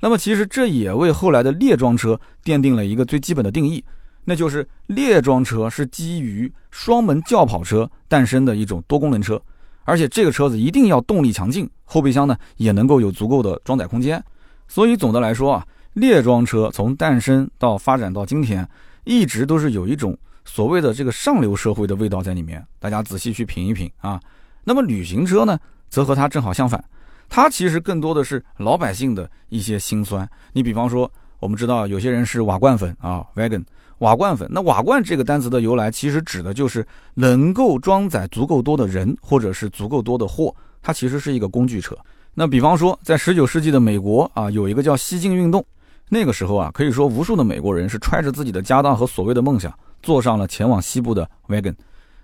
[0.00, 3.84] 那么其实这也为后来的列装车奠定了一个最基本的定义，
[4.24, 9.40] 那就是列装车是基于双门轿跑车诞生的一种多功能车。
[9.84, 14.22] 而且这个车子一定要动力强劲，后备箱呢也能够有足够的装载空间。
[14.66, 18.66] 所以总的来说啊，列装车从诞生到发展到今天，
[19.04, 22.66] 一直都是有一种所谓的这个上流社会的味道在里面。
[22.78, 24.18] 大家仔细去品一品啊。
[24.64, 25.58] 那么旅行车呢，
[25.90, 26.82] 则和它正好相反，
[27.28, 30.26] 它其实更多的是老百姓的一些辛酸。
[30.54, 33.62] 你比方说，我们知道有些人是瓦罐粉啊，wagon。
[33.98, 41.96] 瓦罐粉，那瓦罐这个单词的由来，其实指的就是能够装载足够多的人或者是足够多的货，它其实是一个工具车。
[42.34, 45.64] 那比方说，在十九世纪的美国啊，有一个叫西进运动，
[46.08, 51.74] 那个时候啊，可以说无数的美国人是揣着自己的家当和所谓的梦想，坐上了前往西部的 wagon。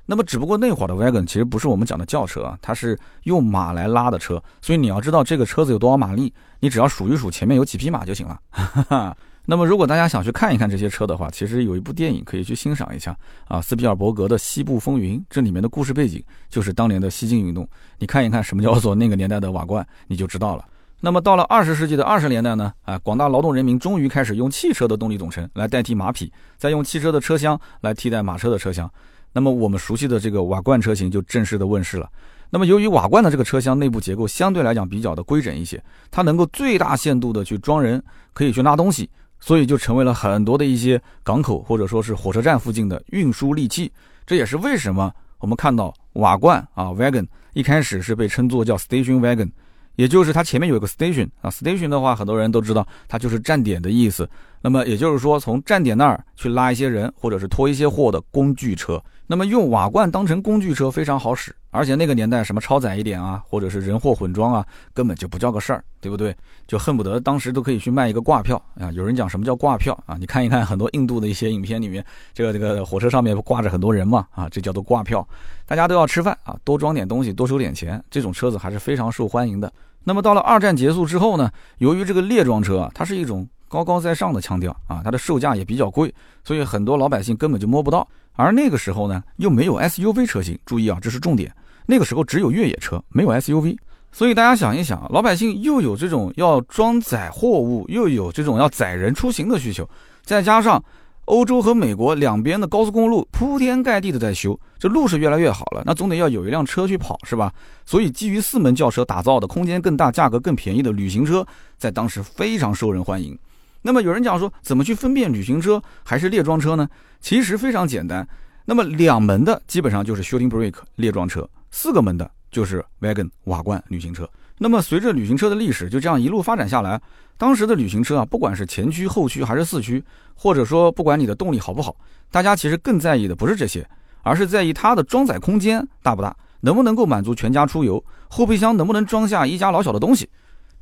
[0.07, 9.17] 那么，只不过那会儿的 wagon 其实不是我们讲的轿车啊，它是用马来拉的车，所以你要知道这个车子有多少马力，你只要数一数前面有几匹马就行了。
[9.51, 17.69] 那么，如果大家想去看一看这些车的话，其实有一部电影可以去欣赏一下啊，斯皮尔伯格的《西部风云》，这里面的故事背景就是当年的西进运动。
[17.99, 20.65] 你看一看什么叫做那个年代的瓦罐，你就知道了。
[21.01, 28.89] 那么到了二十世纪的二十年代呢，啊，广大劳动人民终于开始用汽车的动力总成来代替马匹，再用汽车的车厢来替代马车的车厢。
[29.33, 32.09] 那么我们熟悉的这个瓦罐车型就正式的问世了。
[32.51, 38.01] 那么由于瓦罐的这个车厢内部结构相对来讲比较的规整一些，它能够最大限度的去装人，
[38.33, 39.11] 可以去拉东西。
[39.41, 43.91] 所以就成为了很多的一些港口或者说是火车站附近的运输利器。
[44.27, 49.51] 这也是为什么我们看到瓦罐啊，wagon 一开始是被称作叫 station wagon，
[49.97, 54.29] 也就是它前面有一个 station 啊，station 的话很多人都知道它就是站点的意思。
[54.63, 59.03] 那么也就是说从站点那儿去拉一些人或者是拖一些货的工具车。
[59.27, 66.35] 那么用瓦罐当成工具车非常好使，而且那个年代什么超载一点啊，或者是人货混装啊，根本就不叫个事儿，对不对？
[66.67, 68.91] 就恨不得当时都可以去卖一个挂票啊。
[68.91, 70.17] 有人讲什么叫挂票啊？
[70.19, 75.27] 你看一看很多印度的一些影片里面，这个这个火车上面挂着很多人嘛啊，这叫做挂票。
[75.65, 79.73] 大家都要吃饭啊，多装点东西，多收点钱，这种车子还是非常受欢迎的。
[80.03, 88.07] 那么到了二战结束之后呢，由于这个列装车啊，它是一种高高在上的腔调啊，它的售价也比较贵，所以很多老百姓根本就摸不到。
[88.33, 91.55] 而那个时候呢，又没有 SUV 车型，注意啊，这是重点。
[91.87, 93.77] 那个时候只有越野车，没有 SUV，
[94.11, 99.89] 所以大家想一想，老百姓又有这种要装载货物，又有这种要载人出行的需求，
[100.25, 100.83] 再加上
[101.27, 107.53] 欧洲和美国两边的高速公路铺天盖地的在修，这路是越来越好了，那总得要有一辆车去跑，是吧？
[107.87, 111.47] 所以基于四门轿车打造的空间更大、价格更便宜的旅行车，
[111.79, 113.39] 在当时非常受人欢迎。
[113.83, 116.89] 那么有人讲说，怎么去分辨旅行车还是列装车呢？
[117.21, 118.27] 其实非常简单。
[118.67, 124.29] 那么两门的基本上就是 shooting brake 列装车，四个门的就是 wagon 瓦罐旅行车。
[124.59, 127.01] 那么随着旅行车的历史就这样一路发展下来，
[127.39, 131.97] 当时的旅行车啊，不管是前驱、后驱还是四驱，或者说不管你的动力好不好，
[132.31, 133.89] 大家其实更在意的不是这些，
[134.23, 140.29] 而是在意它的装载空间大不大，能不能够满足全家出游，后备箱能不能装下一家老小的东西。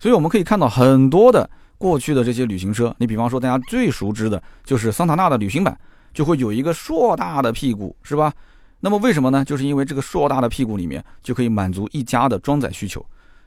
[0.00, 1.48] 所以我们可以看到很多的。
[1.78, 5.78] 过去的这些旅行车，你比方说大家最熟知的就是桑塔纳的旅行版，
[6.12, 8.32] 就会有一个硕大的屁股，是吧？
[8.80, 9.44] 那么为什么呢？
[9.44, 13.04] 就是因为这个硕大的屁股里面就可以满足一家的装载需求。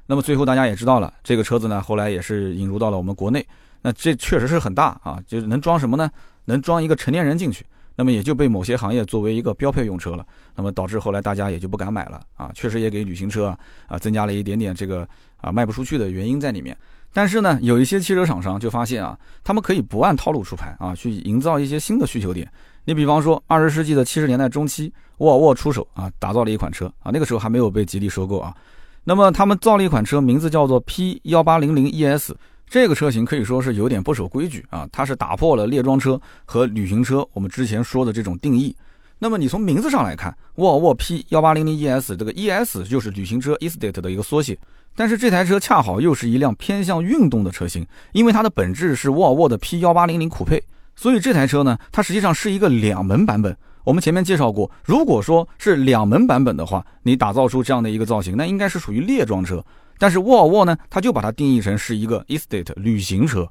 [0.08, 3.46] 那么最后大家也知道了，这个车子呢后来也是引入到了我们国内，
[3.82, 6.10] 那这确实是很大啊，就是能装什么呢？
[6.46, 7.66] 能装一个成年人进去。
[7.96, 10.26] 那么也就被某些行业作为一个标配用车了。
[10.56, 16.76] 那么导致后来大家也就不敢买了啊，确实也给旅行车啊啊增加了一点点这个啊卖不出去的原因在里面。
[17.14, 22.50] 但是呢，有一些汽车厂商就发现啊，他们可以不按套路出牌啊，去营造一些新的需求点。
[22.86, 28.56] 你比方说，二十世纪的七十年代中期，沃尔沃出手啊，打造了一款车啊，那个时候还没有被吉利收购啊。
[29.04, 32.32] 那么他们造了一款车，名字叫做 P 幺八零零 ES。
[32.68, 38.74] 这个车型可以说是有点不守规矩啊，它是打破了列装车和旅行车我们之前说的这种定义。
[39.24, 44.58] 那么你从名字上来看，沃尔沃 P 幺八零零 ES 这个 ES 就是旅行车 Estate 的一个缩写，
[44.96, 50.64] 但是这台车恰好又是一辆偏向运动的车型，因为它的本质是沃尔沃的 P 幺八零零酷配，
[50.96, 53.56] 所以这台车呢，它实际上是一个两门版本。
[53.84, 59.64] 我们前面介绍过，如果说是两门版本的话，你打造出这样的一个造型，那应该是属于列装车。
[60.00, 63.48] 但是沃尔沃呢，它就把它定义成是一个 Estate 旅行车，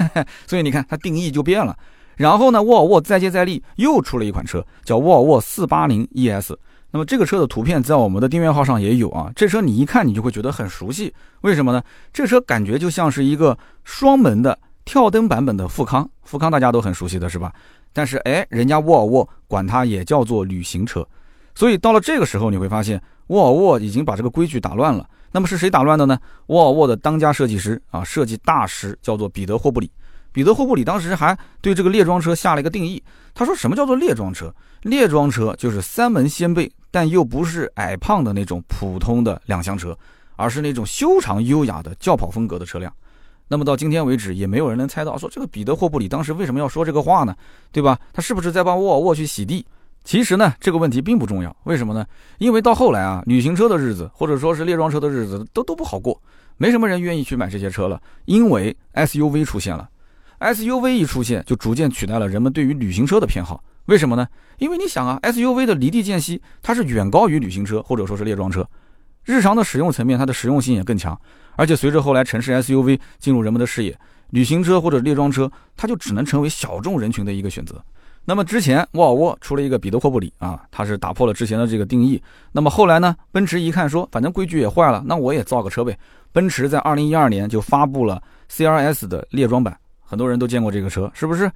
[0.46, 1.74] 所以你看它定义就变了。
[2.16, 6.52] 然后呢，沃尔沃再接再厉，又出了一款车，叫沃尔沃四八零 ES。
[6.90, 9.32] 那么这个车的图片在我们的订阅号上也有啊。
[9.34, 11.12] 这车你一看，你就会觉得很熟悉。
[11.40, 11.82] 为什么呢？
[12.12, 16.08] 这车感觉就像是一个双门的跳灯版本的富康。
[16.22, 17.52] 富康大家都很熟悉的是吧？
[17.92, 21.04] 但是哎，人家沃尔沃管它也叫做旅行车。
[21.52, 25.04] 所以到了这个时候，你会发现沃尔沃已经把这个规矩打乱了。
[25.32, 26.16] 那么是谁打乱的呢？
[26.46, 29.90] 沃尔沃的当家设计师啊，设计大师叫做彼得霍布里。
[30.34, 33.00] 彼得·霍布里当时还对这个列装车下了一个定义，
[33.32, 34.52] 他说：“什么叫做列装车？
[34.82, 39.96] 列装车就是三门掀背，但又不是矮胖的那种普通的两厢车，
[40.34, 42.92] 而是那种修长优雅的轿跑风格的车辆。”
[43.46, 47.32] 那么到今天为止，也没有人能猜到说这个彼得·霍布里当时为什么要说这个话呢？
[47.70, 47.96] 对吧？
[48.12, 49.64] 他是不是在帮沃尔沃去洗地？
[50.02, 51.56] 其实呢，这个问题并不重要。
[51.62, 52.04] 为什么呢？
[52.38, 56.20] 因为到后来啊，旅行车的日子或者说是列装车的日子都都不好过，
[56.56, 59.88] 没什么人愿意去买这些车了，因为 SUV 出现了。
[60.40, 63.62] SUV 一出现，就逐渐取代了人们对于旅行车的偏好。
[63.86, 64.26] 为什么呢？
[64.58, 68.66] 因为你想啊，SUV 的离地间隙它是远高于旅行车或者说是列装车，
[69.24, 71.18] 日常的使用层面它的实用性也更强。
[71.56, 73.98] 而且随着后来城市 SUV 进入人们的视野，
[74.30, 77.82] 旅行车或者列装车它就只能成为小众人群的一个选择。
[78.24, 82.20] 那么之前沃尔沃出了一个彼得霍布里啊，它是打破了之前的这个定义。
[82.52, 85.98] 那么后来呢，奔驰一看说，反正规矩也坏了，那我也造个车呗。
[86.32, 89.78] 奔驰在二零一二年就发布了 CRS 的列装版。
[90.04, 91.50] 很多人都见过这个车，是不是？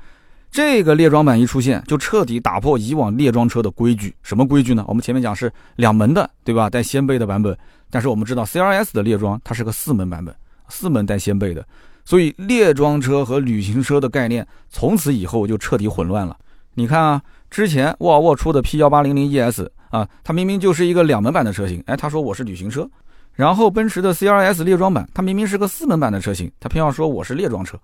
[0.51, 4.15] 这个列装版一出现，就彻底打破以往列装车的规矩。
[4.23, 4.83] 什么规矩呢？
[4.89, 6.71] 我们前面讲是两门的，对吧？
[6.71, 7.57] 带掀背的版本。
[7.91, 10.35] 但是我们知道 CRS 的列装它是个四门版本，
[10.69, 11.63] 四门带掀背的。
[12.05, 16.35] 所以列装车和旅行车的概念从此以后就彻底混乱了。
[16.75, 22.89] 你看啊，之前沃尔沃出的 P 幺八零零 ES 啊，它明明就是一个两门版的车型，哎，他说我是旅行车。
[23.35, 27.79] 然后奔驰的 CRS 列装版，它明明是个四门版的车型，它偏要说我是列装车。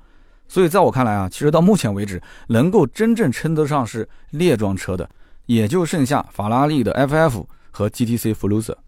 [0.46, 5.08] 所以在我看来啊，其实到目前为止，能够真正称得上是列装车的，
[5.46, 8.78] 也就剩下法拉利的 FF 和 GTC f l u z e r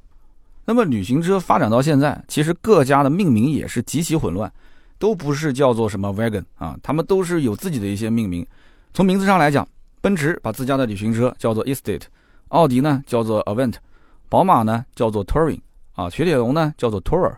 [0.64, 4.52] 那么旅行车发展到现在，其实各家的命名也是极其混乱，
[4.98, 8.46] 都不是叫做什么 Wagon 啊，他们都是有自己的一些命名。
[8.92, 9.66] 从名字上来讲，
[10.00, 12.02] 奔驰把自家的旅行车叫做 Estate，
[12.48, 13.74] 奥迪呢叫做 Avent，
[14.28, 15.60] 宝马呢叫做 Touring，
[15.94, 17.34] 啊，雪铁龙呢叫做 Tourer，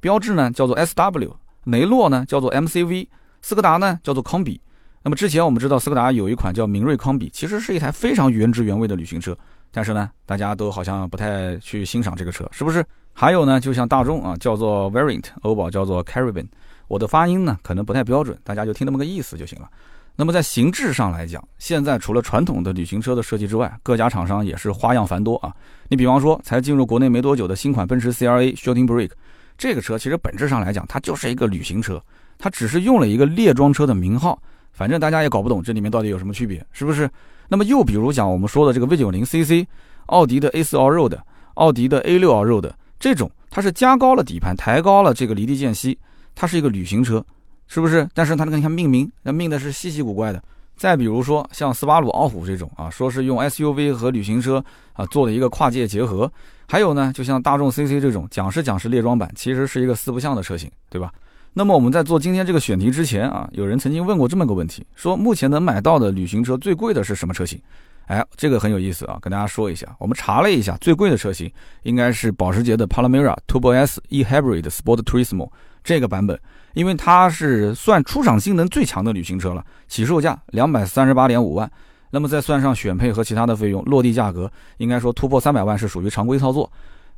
[0.00, 1.32] 标志呢叫做 SW，
[1.64, 3.06] 雷诺呢叫做 MCV，
[3.42, 4.58] 斯柯达呢叫做康比。
[5.02, 9.36] 那么之前我们知道斯柯达有一款叫明锐康比，其实是一台非常原汁原味的旅行车，
[9.70, 12.84] 但是呢，大家都好像不太去欣赏这个车，是不是？
[13.12, 16.46] 还有呢，就像大众啊，叫做 Variant，欧宝叫做 Caravan，
[16.88, 19.68] 我的发音呢可能不太标准，大家就听那么个意思就行了。
[20.14, 25.52] 那么在形制上来讲，现在除了传统的旅行车的设计之外，各家厂商也是花样繁多啊。
[25.88, 29.10] 你比方说，才进入国内没多久的新款奔驰 CLA Shooting Break，
[29.58, 32.00] 这个车其实本质上来讲，它就是一个旅行车，
[32.42, 34.36] 它只是用了一个列装车的名号。
[34.72, 37.08] 反正大家也搞不懂这里面到底有什么区别，是不是？
[37.46, 39.64] 那么又比如讲我们说的这个 V90 CC，
[40.06, 41.16] 奥迪的 A4 Allroad，
[41.54, 45.96] 奥迪的 A6 Allroad，这种它是加高了底盘，抬高了这个离地间隙，
[46.34, 47.24] 它是一个旅行车，
[47.68, 48.08] 是不是？
[48.12, 50.42] 但是它那个你看命名，那命的是稀奇古怪的。
[50.74, 56.28] 再比如说像斯巴鲁傲虎这种啊，说是用 SUV 和旅行车啊做了一个跨界结合。
[56.66, 61.12] 还有呢，就像大众 CC 这种，讲是讲是列装版，其实是一个四不像的车型，对吧？
[61.54, 67.60] 那么我们在做今天这个选题之前啊，有人曾经问过这么个问题，说目前能买到的旅行车最贵的是什么车型？
[68.06, 69.86] 哎，这个很有意思啊，跟大家说一下。
[69.98, 71.50] 我们查了一下，最贵的车型
[71.82, 75.50] 应该是保时捷的 Panamera Turbo S eHybrid Sport Turismo
[75.84, 76.38] 这个版本，
[76.72, 81.70] 因为它是算出厂性能最强的旅行车了，起售价两百三十八点五万，
[82.10, 86.70] 那么再算上选配和其他的费用，落地价格应该说突破三百万是属于常规操作。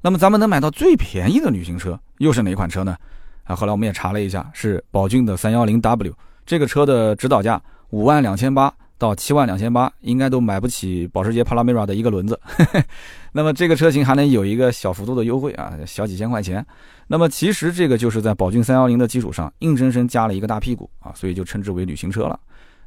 [0.02, 2.96] 那么咱们能买到最便宜的旅行车又是哪款车呢？
[3.44, 6.12] 啊，后来我们也查了一下，是宝骏的三幺零 W
[6.46, 12.38] 这个车的指导价五万两千八到七万两千八，应该都买不起保时捷帕拉梅拉的一个轮子。
[13.32, 16.64] 那么这个车型还能有一个小幅度的优惠啊，小几千块钱。
[17.06, 22.38] 那么其实这个就是在宝骏三幺零的基础上，硬生生加了一个大屁股啊，所以就称之为旅行车了。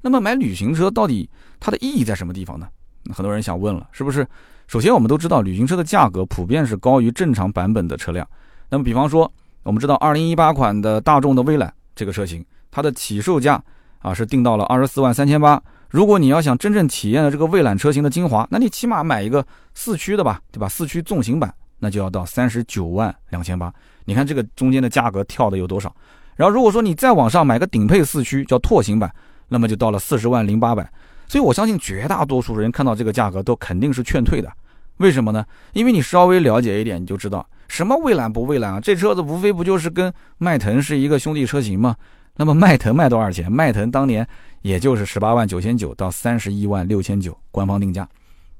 [0.01, 2.67] 那么买旅行车到底它的意义在什么地方呢？
[3.13, 4.25] 很多人想问了，是不是？
[4.67, 8.27] 首先我们都知道，旅行车的价格普遍是高于正常版本的车辆。
[8.69, 9.31] 那么比方说。
[9.67, 13.61] 我们知道，二零一八款的大众的威揽这个车型，它的起售价
[13.99, 15.61] 啊是定到了二十四万三千八。
[15.89, 20.69] 如果你要想真正体验了这个威揽车型的精华，那你起码买一个四驱的吧，对吧？
[20.69, 23.69] 四驱纵行版那就要到三十九万两千八。
[24.05, 25.93] 你看这个中间的价格跳的有多少？
[26.37, 29.13] 然后如果说你再往上买个顶配四驱叫拓行版，
[29.49, 30.89] 那么就到了四十万零八百。
[31.27, 34.49] 所以我相信绝大多数人看到这个价格都肯定是劝退的。
[34.97, 35.45] 为什么呢？
[35.73, 37.47] 因为你稍微了解一点，你就知道。
[37.67, 38.79] 什么蔚蓝不蔚蓝啊？
[38.79, 41.95] 这车子无非不就是跟迈腾是一个兄弟车型吗？
[42.35, 43.51] 那么迈腾卖多少钱？
[43.51, 44.25] 迈腾当年
[44.61, 48.07] 也就是十八万九千九到三十一万六千九，官方定价。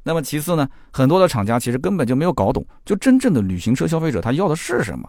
[0.03, 5.07] 那么其次呢，很多的厂家其实根本就没有搞懂，就真正的旅行车消费者他要的是什么？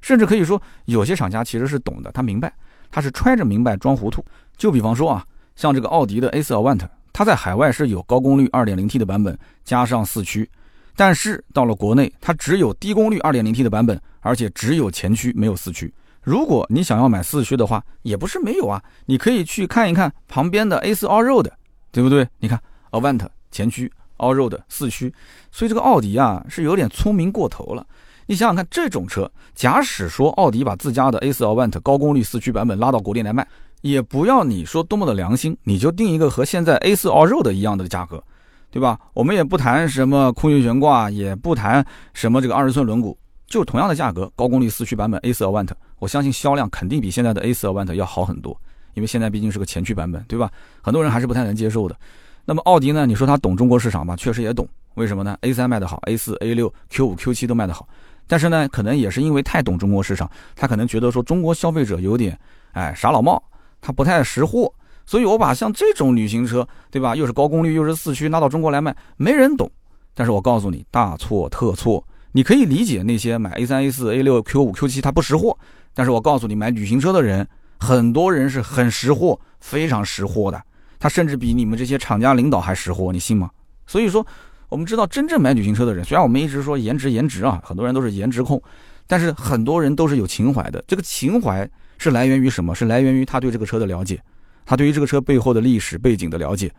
[0.00, 2.52] 甚至可以说，有些厂家其实是懂的，他明白，
[2.90, 4.24] 他是揣着明白装糊涂。
[4.56, 5.24] 就比方说啊，
[5.56, 10.48] 像这个奥迪的 A4 Avant，它在海外是有高功率 2.0T 的版本，加上四驱。
[10.96, 15.92] 但是到了国内，它只有低功率 2.0T 的版本，而且只有前驱没有四驱。
[16.22, 21.50] 如果你想要买四驱的话，也不是没有啊，你可以去看一看旁边的 A4 Allroad，
[21.90, 22.28] 对不对？
[22.38, 25.14] 你看 Avant 前驱，Allroad 四驱，
[25.50, 27.86] 所以这个奥迪啊是有点聪明过头了。
[28.26, 33.48] 你想想看，这种车，假使说奥迪把自家的 A4 Avant 高功率四驱版本拉到国内来卖，
[33.80, 38.22] 也不要你说多么的良心，你就定一个和现在 A4 Allroad 一样的价格。
[38.70, 38.98] 对吧？
[39.12, 48.56] 我们也不谈什么空气悬挂，也不谈什么这个二十寸轮毂，就同样的价格，高功率四驱版本 A4 Avant，我相信销量肯定比现在的 A4 Avant 要好很多，
[48.94, 50.50] 因为现在毕竟是个前驱版本，对吧？
[50.80, 51.96] 很多人还是不太能接受的。
[52.44, 53.06] 那么奥迪呢？
[53.06, 54.14] 你说它懂中国市场吧？
[54.16, 54.68] 确实也懂。
[54.94, 57.88] 为什么呢？A3 卖得好，A4、A6、Q5、Q7 都卖得好，
[58.26, 62.38] 但是呢，可能也是因为太懂中国市场，他可能觉得说中国消费者有点
[62.72, 63.42] 哎傻老帽，
[63.80, 64.72] 他不太识货。
[65.10, 67.16] 所以，我把像这种旅行车，对吧？
[67.16, 69.68] 又是高功率，又是四驱，拿到中国来卖，没人懂。
[70.14, 72.06] 但是我告诉你，大错特错。
[72.30, 75.58] 你可以理解那些买 A 三、A 四、A 六、Q 五、Q 七，他不识货。
[75.94, 77.44] 但是我告诉你，买旅行车的人，
[77.80, 80.62] 很多人是很识货，非常识货的。
[81.00, 83.50] 他甚至比你们这些厂家领导还识货，你信吗？
[83.88, 84.24] 所以说，
[84.68, 88.62] 我们知道真正买旅行车的人，虽然我们一直说颜值颜值啊，很多人都是颜值控，
[89.08, 90.80] 但是很多人都是有情怀的。
[90.86, 91.68] 这个情怀
[91.98, 92.72] 是来源于什么？
[92.76, 94.22] 是来源于他对这个车的了解。
[94.70, 96.72] 他对于这个车背后的历史背景的了解，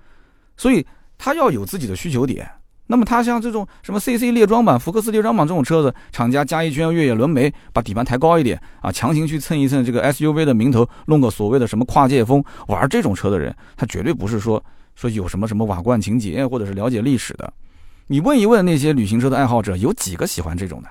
[0.56, 0.86] 所以
[1.18, 2.50] 他要有自己的需求点。
[2.88, 14.64] 那么他像这种什么 CC 列装版、福克斯列装版这种车子，厂家加一圈越野轮眉，把底盘抬高一点啊，强行去蹭一蹭这个 SUV 的名头，弄个所谓的什么跨界风，玩这种车的人，他绝对不是说
[14.96, 17.52] 说有什么什么瓦罐情节或者是了解历史的。
[18.08, 20.88] 你问一问那些旅行车的爱好者，有几个喜欢这种的？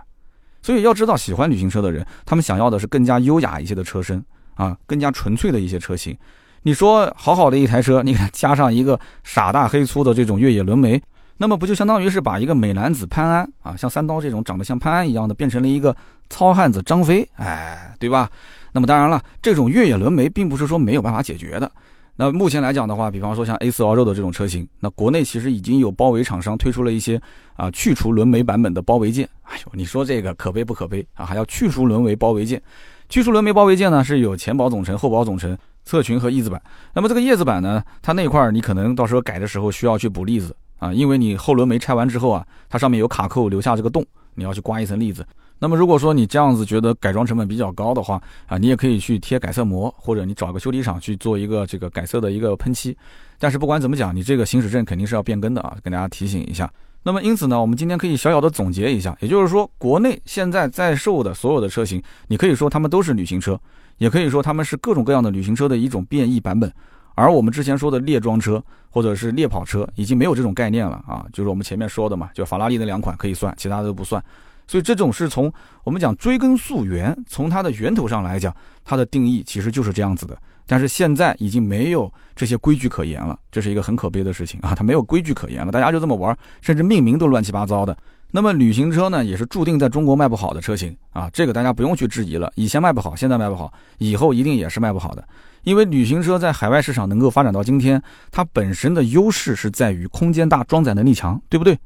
[0.61, 4.23] 所以要知道，喜欢旅行车的人，他们想要的是更加优雅一些的车身
[4.53, 6.15] 啊，更加纯粹的一些车型。
[6.63, 11.01] 你说好好的一台车，你给它加上一个傻大黑粗的这种越野轮眉，
[11.39, 15.97] 那么不就相当于是把一个美男子潘安啊，像三刀这种长得像潘安一样的，变成了一个
[16.29, 18.31] 糙汉子张飞，哎，对吧？
[18.73, 21.71] 那么当然了，这种越野轮眉并不是说没有办法解决的。
[22.17, 27.19] 那目前来讲的话，比方说像 A4 Allroad 的这种车型，那国内其实已经有包围厂商推出了一些
[27.57, 29.27] 啊去除轮眉版本的包围件。
[29.45, 31.25] 哎呦，你说这个可悲不可悲啊？
[31.25, 32.61] 还要去除轮眉包围件？
[33.09, 36.61] 去除轮眉包围件呢，是有前保总成、后保总成、侧裙和翼子板。
[36.95, 40.55] 那么这个叶子板呢，它那块儿你可能到时候改的时候需要去补粒子。
[40.79, 44.03] 啊，因为你后轮没拆完之后啊，它上面有卡扣留下这个洞，
[44.35, 45.27] 你要去刮一层粒子。
[45.59, 52.97] 那么如果说你这样子觉得改装成本比较高的话啊，你也可以去贴改色膜，或者你找个修理厂去做一个这个改色的一个喷漆。
[53.39, 56.73] 但是不管怎么讲，你这个行驶证肯定是要变更的啊，跟大家提醒一下。
[57.03, 63.59] 那么因此呢，我们今天可以小小的总结一下，也就是说，国内现在在售的所有的车型，你可以说它们都是旅行车，
[63.99, 66.71] 也可以说它们是各种各样的旅行车的一种变异版本。
[67.15, 74.23] 而我们之前说的猎装车或者是猎跑车已经没有这种概念了啊，就是我们前面说的嘛，就法拉利那两款可以算，其他的都不算。
[74.71, 75.53] 所以这种是从
[75.83, 78.55] 我们讲追根溯源，从它的源头上来讲，
[78.85, 80.39] 它的定义其实就是这样子的。
[80.65, 87.97] 但是现在已经没有这些规矩可言了，这是一个很可悲的事情啊，它没有规矩可言了，大家就这么玩，甚至命名都乱七八糟的。
[88.31, 92.53] 那么旅行车呢，也是注定在中国卖不好的车型啊，这个大家不用去质疑了。
[92.55, 95.29] 以前卖不好，现在卖不好，以后一定也是卖不好的。
[95.65, 98.01] 因为旅行车在海外市场能够发展到今天，
[98.31, 101.77] 它本身的优势是在于空间大、装载能力强，对不对？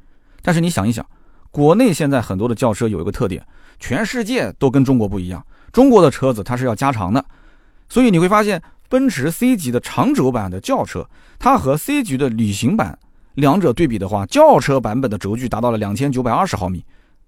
[0.43, 1.03] 但是你想一想，
[1.55, 3.41] 国内现在很多的轿车有一个特点，
[3.79, 5.41] 全世界都跟中国不一样。
[5.71, 7.25] 中国的车子它是要加长的，
[7.89, 12.99] 所以你会发现，奔驰 C 级的长轴版的轿车，它和 C 级的旅行版
[13.35, 16.85] 两者对比的话，轿车版本的轴距达到了两千九百二十毫米，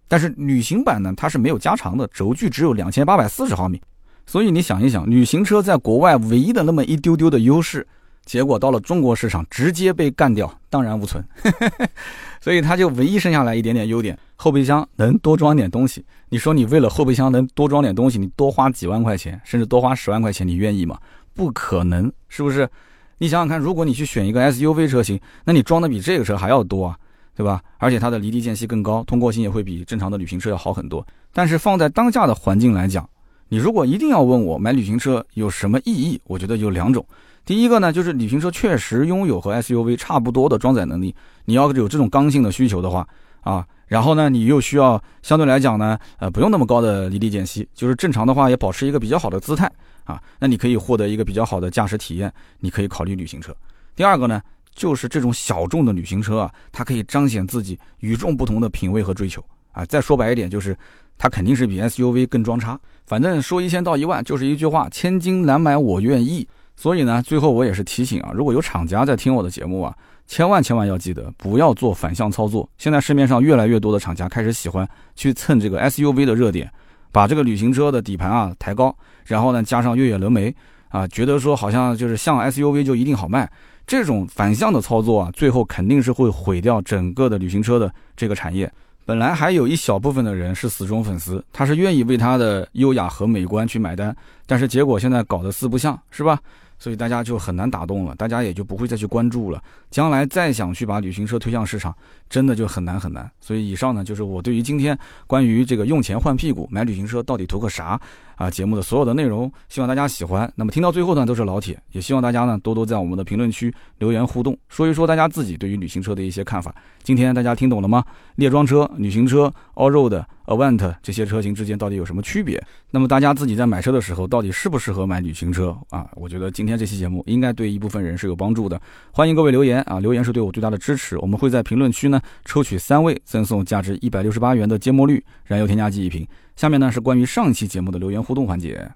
[0.09, 3.81] 但是旅行版呢，它是没有加长的，轴距只有两千八百四十毫米。
[4.27, 7.87] 所以你想一想，旅行车在国外唯一的那么一丢丢的优势，
[8.25, 11.25] 结果到了中国市场直接被干掉，荡然无存。
[12.47, 16.05] 所以它就唯一剩下来一点点优点，后备箱能多装点东西。
[16.29, 20.97] 你说你为了后备箱能多装点东西，你多花几万块钱，甚至多花十万块钱，你愿意吗？
[21.35, 22.71] 不可能，是不是？
[23.19, 26.97] 你想想看，如果你去选一个 SUV 车型，那你装的比这个车还要多啊，
[27.35, 27.61] 对吧？
[27.79, 31.05] 而且它的离地间隙更高，通过性也会比正常的旅行车要好很多。
[31.33, 33.11] 但是放在当下的环境来讲，
[33.49, 37.07] 你如果一定要问我买旅行车有什么意义，我觉得有两种。
[37.45, 41.15] 第一个呢，就是旅行车确实拥有和 SUV 差不多的装载能力。
[41.45, 43.07] 你要有这种刚性的需求的话，
[43.43, 49.71] 啊，然后呢，你又需要相对来讲呢，呃，不用那么高的离地间隙，就是正常的话也保持一个比较好的姿态
[50.03, 53.55] 啊，那你可以获得一个比较好的驾驶体验，你可以考虑旅行车。
[53.95, 54.43] 第二个呢，
[54.75, 59.41] 就是这种小众的旅行车啊，它可以彰显自己与众不同的品味和追求
[59.71, 59.85] 啊。
[59.85, 60.77] 再说白一点，就是
[61.17, 62.77] 它肯定是比 SUV 更装叉。
[63.07, 66.47] 反正说一千到一万就是一句话，千金难买我愿意。
[66.79, 69.95] 所以呢，最后我也是提醒啊，如果有厂家在听我的节目啊，
[70.27, 72.69] 千万千万要记得不要做反向操作。
[72.77, 76.71] 现在市面上越来越多的厂家开始喜欢去蹭这个 SUV 的热点，
[77.11, 78.95] 把这个旅行车的底盘啊抬高，
[79.25, 80.55] 然后呢加上越野轮眉
[80.89, 83.51] 啊，觉得说好像就是像 SUV 就一定好卖。
[83.87, 88.71] 这种反向的操作啊，最后肯定是会毁掉整个的旅行车的这个产业。
[89.07, 94.15] 本来还有一小部分的人是死忠粉丝，他是愿意为他的优雅和美观去买单，
[94.47, 96.37] 但是结果现在搞得四不像，是吧？
[96.77, 99.63] 所以大家就很难打动了，大家也就不会再去关注了。
[99.93, 101.95] 将来再想去把旅行车推向市场，
[102.29, 103.31] 真的就很难很难。
[103.41, 104.99] 所以以上呢，就是我对于今天
[105.29, 107.99] 关于这个用钱换屁股买旅行车到底图个啥
[108.37, 110.51] 啊节目的所有的内容，希望大家喜欢。
[110.55, 116.75] 那么听到最后呢，都是老铁，也希望大家呢多多在我们的评论区留言互动，说一说大家自己对于旅行车的一些看法。
[117.03, 118.05] 今天大家听懂了吗？
[118.37, 120.25] 猎装车、旅行车、all road。
[120.47, 122.63] Avant 这些车型之间到底有什么区别？
[122.93, 126.09] 那么大家自己在买车的时候，到底适不适合买旅行车啊？
[126.15, 128.81] 我觉得今天这期节目应该对一部分人是有帮助的。
[129.11, 131.19] 欢迎各位留言啊，留言是对我最大的支持。
[131.19, 136.25] 我们会在评论区呢抽取三位，赠送价值一百六十八元的芥末绿燃油添加剂一瓶。
[136.57, 138.91] 下面呢是关于上一期节目的留言互动环节。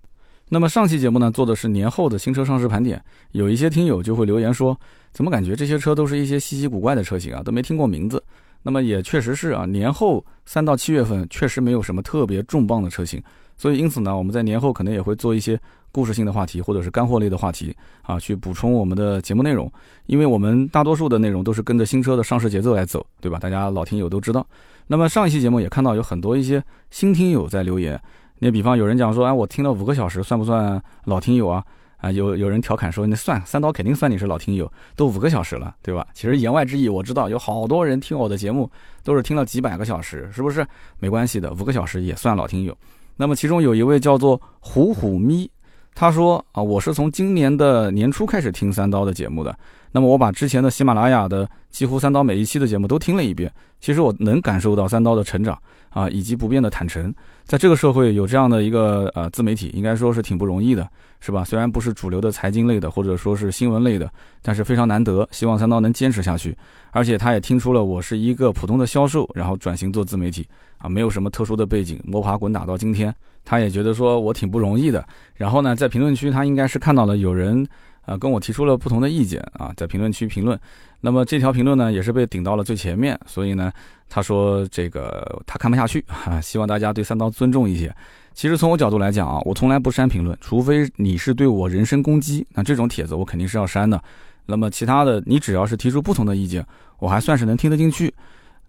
[0.49, 3.01] 那么上期节目呢做的是年后的新车上市盘点，
[3.31, 4.77] 有一些听友就会留言说，
[5.13, 8.21] 怎么感觉这些车都是一些稀奇古怪的车型啊，都没听过名字。
[8.63, 13.23] 那么也确实是啊，年后三到七月份确实没有什么特别重磅的车型，
[13.57, 15.59] 所以因此呢，我们在年后可能也会做一些
[15.93, 19.73] 故事性的话题或者是干货类的话题啊，去补充我们的节目内容。
[20.07, 23.39] 因为我们大多数的内容都是跟着新车的上市节奏来走，对吧？
[23.39, 24.45] 大家老听友都知道。
[24.91, 26.61] 那么上一期节目也看到有很多一些
[26.91, 27.99] 新听友在留言，
[28.41, 31.65] 你比方有人讲说，哎，我听了五个小时，算不算老听友啊？
[31.99, 36.05] 啊，有有人调侃说，那算三刀肯定算你是老听友，都五个小时了，对吧？
[36.13, 38.69] 其实言外之意，我知道有好多人听我的节目
[39.05, 40.67] 都是听了几百个小时，是不是？
[40.99, 42.77] 没关系的，五个小时也算老听友。
[43.17, 45.49] 那么其中有一位叫做虎虎咪，
[45.95, 49.57] 他说啊，我是从今年的年初开始听三刀的节目的，
[49.93, 57.13] 那么我把之前的喜马拉雅的几乎三刀每一期的节目都听了一遍，其实我能感受到三刀的成长啊，以及不变的坦诚。
[57.45, 60.89] 在这个社会有这样的一个呃自媒体，应该说是挺不容易的，
[61.19, 61.43] 是吧？
[61.43, 64.09] 虽然不是主流的财经类的，或者说是新闻类的，
[64.43, 65.29] 但是非常难得。
[65.33, 66.57] 希望三刀能坚持下去。
[66.93, 70.47] 而且他也听出了我是一个普通的销售，然后转型做自媒体
[70.79, 73.13] 啊，没有什么特殊的背景，摸爬滚打到今天，
[73.45, 75.05] 他也觉得说我挺不容易的。
[75.35, 77.67] 然后呢，在评论区他应该是看到了有人。
[78.11, 80.59] 啊，跟我提出了不同的意见啊，在评论区评论，
[81.01, 83.73] 那么这条评论呢也是被顶到了最前面，所以呢，
[84.09, 87.95] 他说这个他看不下去啊，希望大家对三刀尊重一些。
[88.35, 94.03] 其实从我角度来讲啊，我从来不删评论，除非你是对我人身攻击，那这种帖子我肯定是要删的。
[94.47, 96.67] 那么其他的，你只要是提出不同的意见，
[96.99, 98.13] 我还算是能听得进去。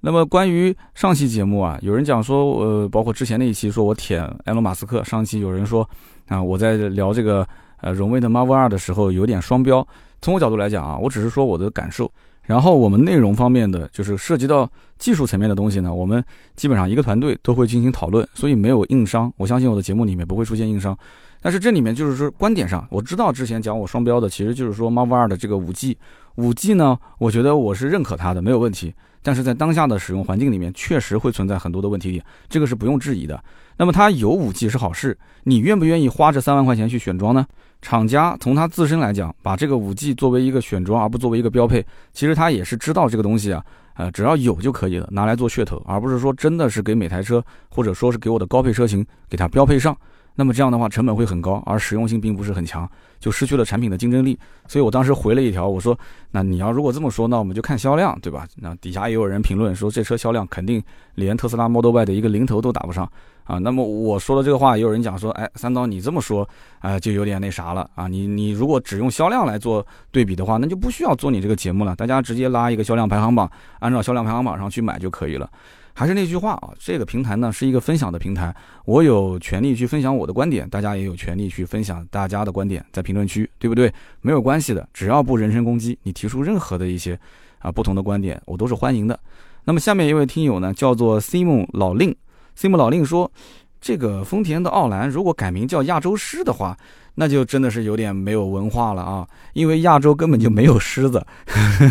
[0.02, 5.88] 那么关于上期节目啊，有人讲说，呃，包括之前那一期说我舔埃隆马斯克，上期有人说
[6.28, 7.48] 啊，我在聊这个。
[7.82, 9.86] 呃，荣威的 Marvel 二的时候有点双标。
[10.22, 12.12] 从我角度来讲啊，我只是说我的感受。
[12.44, 16.24] 然后我们内容方面的，就是涉及到技术层面的东西呢，我们
[16.56, 19.32] 基本上一个团队都会进行讨论，所以没有硬伤。
[19.38, 20.98] 我相信我的节目里面不会出现硬伤。
[21.40, 25.98] 但是这里面就是说观点上，我知道之前讲我双标的，其实就是说 Marvel 二的这个五 G，
[26.36, 28.94] 五 G 呢，我觉得我是认可它的，没有问题。
[29.24, 33.44] 但是在当下的使用环境里面，确实会存在很多的问题点，这个是不用质疑的。
[33.78, 37.46] 那么它有五 G 是好事，你愿不愿意花这三万块钱去选装呢？
[37.82, 43.64] 厂家从它自身来讲，把这个五 G 作为一个选装，而不作为一个标配，其实它也是知道这个东西啊，
[43.96, 49.98] 呃，只要有就可以了，拿来做噱头，而不是说真的是给每台车，或者说是给我的高配车型给它标配上。
[50.36, 54.38] 那么这样的话，成本会很高，而实用性并不是很强，就失去了产品的竞争力。
[54.68, 55.98] 所以我当时回了一条，我说
[56.32, 60.82] ：“那你要如果这么说，那我们就看销量，对吧？”那底下也有人评论说，这车销量肯定
[61.16, 63.08] 连特斯拉 Model Y 的一个零头都打不上
[63.44, 63.58] 啊。
[63.60, 66.48] 那么我说的这个话，也有人讲说：“哎，三刀，你这么说，
[66.80, 68.08] 哎，就有点那啥了啊。
[68.08, 75.50] 你你如果只用销量来做对比的话，那就不需要做你这个节目了，大家直接拉一个销量排行榜，按照销量排行榜上去买就可以了。”
[75.94, 83.94] 还是那句话啊，这个平台呢是一个分享的平台，我有权利去分享我的观点，大家也有权利去分享大家的观点，在评论区，对不对？
[84.22, 87.20] 没有关系的，只要不人身攻击，你提出任何的一些
[87.60, 89.20] 啊不同的观点，我都是欢迎的。
[89.64, 92.16] 那么下面一位听友呢，叫做 Simon 老令
[92.58, 93.32] ，Simon 老令说，
[93.80, 96.76] 这个丰田的奥兰如果改名叫亚洲狮的话，
[97.14, 101.24] 那就真的是有点没有文化了啊，因为亚洲根本就没有狮子。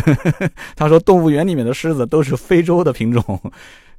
[0.75, 3.39] 他说动物园里面的狮子都是非洲的品种。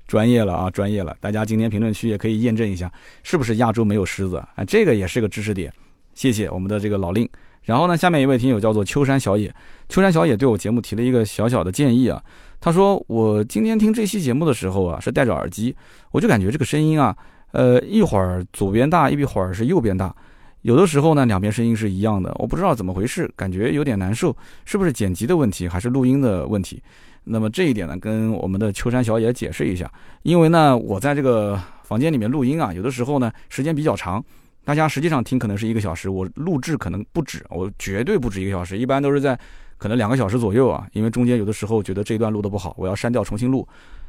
[0.06, 1.16] 专业了啊，专业了！
[1.20, 2.92] 大家今天评论区也可以验证一下，
[3.22, 4.64] 是不是亚洲没有狮子啊？
[4.66, 5.72] 这个也是个知识点。
[6.14, 7.28] 谢谢我们的这个老令。
[7.62, 9.54] 然后呢，下面一位听友叫做秋山小野，
[9.88, 12.22] 秋山小野对我节目提了一个小小的建议啊。
[12.60, 15.74] 他说我今天听这期节目的时候啊，是戴着耳机，
[16.10, 17.16] 我就感觉这个声音啊，
[17.52, 20.14] 呃，一会儿左边大，一会儿是右边大，
[20.62, 26.82] 有的时候呢，两边声音是一样的，我不知道怎么回事，感觉有点难受，是不是剪辑的问题，还是录音的问题？
[27.24, 29.90] 那么这一点呢，跟我们的秋山小野解释一下，
[30.22, 34.24] 因为呢，我在这个房间里面录音啊，有的时候呢时间比较长，
[34.64, 39.38] 大家实际上听可能是一个小时，我录制可能不止，我绝对不止一个小时，一般都是在
[39.78, 43.66] 可能两个小时左右啊，因为中间有的时候觉得这一段录的不好，我要删掉重新录，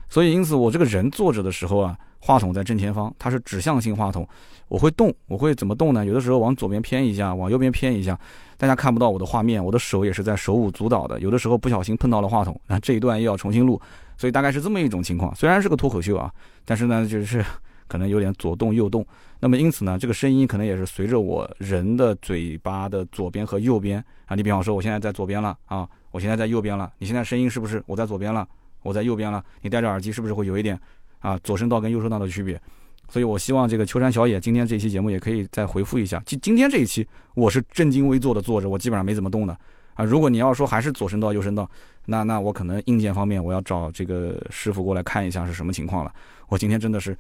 [0.10, 1.98] 所以因此我这个人坐着的时候啊。
[2.26, 4.26] 话筒在正前方，它是指向性话筒，
[4.70, 6.06] 我会动，我会怎么动呢？
[6.06, 8.18] 有的时候往左边偏一下，往右边偏一下，
[8.56, 11.20] 大家看不到我的画面，我的手也是在手舞足蹈的。
[11.20, 13.78] 有的时候不小心碰到了话筒，那这一段又要重新录，
[14.18, 15.36] 所以大概是这么一种情况。
[15.36, 16.32] 虽然是个脱口秀啊，
[16.64, 17.44] 但是呢，就是
[17.90, 19.06] 可能有点左动右动。
[19.42, 24.34] 那么因此呢，这个声音可能也是随着我人的嘴巴的左边和右边啊。
[24.34, 28.48] 你比方说，我现在在左边了啊，我现在在右边了，你现在声音是不是我在左边了，
[28.84, 29.44] 我在右边了？
[29.62, 30.80] 你戴着耳机是不是会有一点？
[31.20, 32.62] 啊，左声道跟右声道的区别，
[33.08, 36.22] 所以我希望这个秋山小野今天这期节目也可以再回复一下。
[36.26, 39.58] 今今天这一期我是正襟危坐的坐着，我基本上没怎么动的
[39.94, 40.04] 啊。
[40.04, 41.70] 如果你要说还是左声道右声道，
[42.08, 46.14] 那那我可能硬件方面我要找这个师傅过来看一下是什么情况了。
[46.50, 47.18] 我今天真的是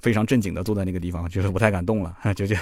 [0.00, 2.56] 非常正经的坐在那个地方，就是不太敢动了， 就就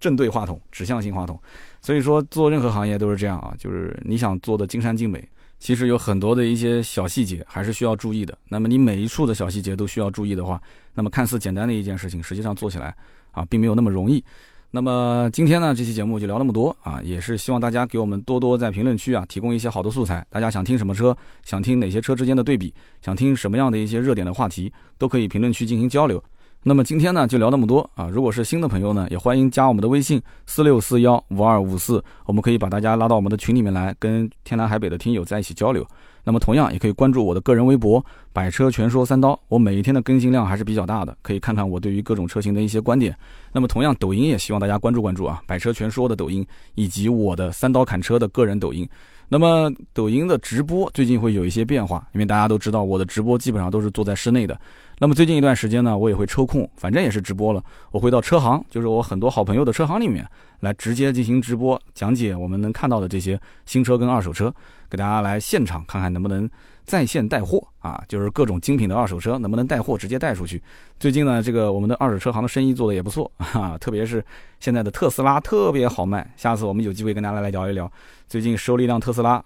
[0.00, 1.40] 正对话筒，指向性话筒。
[1.80, 5.24] 所以说做任何行业都是这样啊，就是你想做的尽善尽美。
[5.58, 8.36] 其实有很多的一些小细节还是需要注意的。
[8.48, 10.60] 那么你每一处的小细节都需要注意的话，
[10.94, 12.94] 那么看似简单的一件事情，实际上做起来
[13.32, 14.22] 啊，并没有那么容易。
[14.70, 20.26] 那么今天呢，这期节目就聊那么多啊，也是希望大家给我们多多在评论区啊提供一些好的素材。
[20.28, 26.22] 大家想听什么车，想听哪些车之间的对比，想听什么样的一些热点的话题，都可以评论区进行交流。
[26.62, 28.08] 那么今天呢就聊那么多啊！
[28.08, 35.86] 如果是新的朋友呢，也欢迎加我们的微信四六四幺五二五四，我们可以把大家拉到我们的群里面来，跟天南海北的听友在一起交流。
[36.24, 38.04] 那么同样也可以关注我的个人微博
[38.34, 43.16] “百车全说三刀”，我每一天的更新量还是比较大的，可以看看我对于各种车型的一些观点。
[43.52, 46.44] 那么同样抖音也希望大家关注关注啊，“百车全说”的抖音
[46.74, 48.88] 以及我的三刀砍车的个人抖音。
[49.28, 54.60] 那么抖音的直播最近会有一些变化，因为大家都知道我的直播基本上都是坐在室内的。
[54.98, 60.26] 那么最近一段时间呢，我也会抽空，反正也是直播了，我会到车行，就是我很多好朋友的车行里面
[60.60, 64.52] 来直接进行直播讲解我们能看到的这些新车跟二手车，
[64.88, 66.48] 给大家来现场看看能不能
[66.86, 70.62] 在线带货啊，就是各种精品的二手车能不能带货直接带出去。
[70.98, 74.24] 最近呢，这个我们的二手车行的生意做的也不错啊，特别是
[74.60, 77.90] 现在的特斯拉特别好卖，下次我们有机会跟大家来聊一聊。
[78.28, 79.44] 最近收了一辆特斯拉。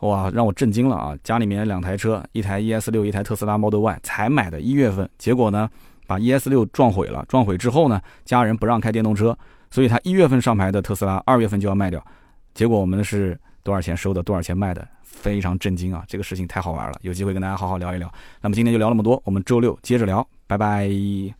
[0.00, 1.16] 哇，让我震惊了啊！
[1.24, 5.68] 家里面两台车，一台 ES 六，一台特斯拉 Model Y，才买的，一月份，结果呢，
[6.06, 7.24] 把 ES 六撞毁了。
[7.28, 9.36] 撞毁之后呢，家人不让开电动车，
[9.70, 12.00] 所以他一月份上牌的特斯拉，二月份就要卖掉。
[12.54, 16.04] 结果我们是多少钱收的，多少钱卖的，非常震惊啊！
[16.06, 18.08] 这个事情太好玩了，有机会跟大家好好聊一聊。
[18.40, 21.38] 那么今天就聊那么多，我们周六接着聊，拜拜。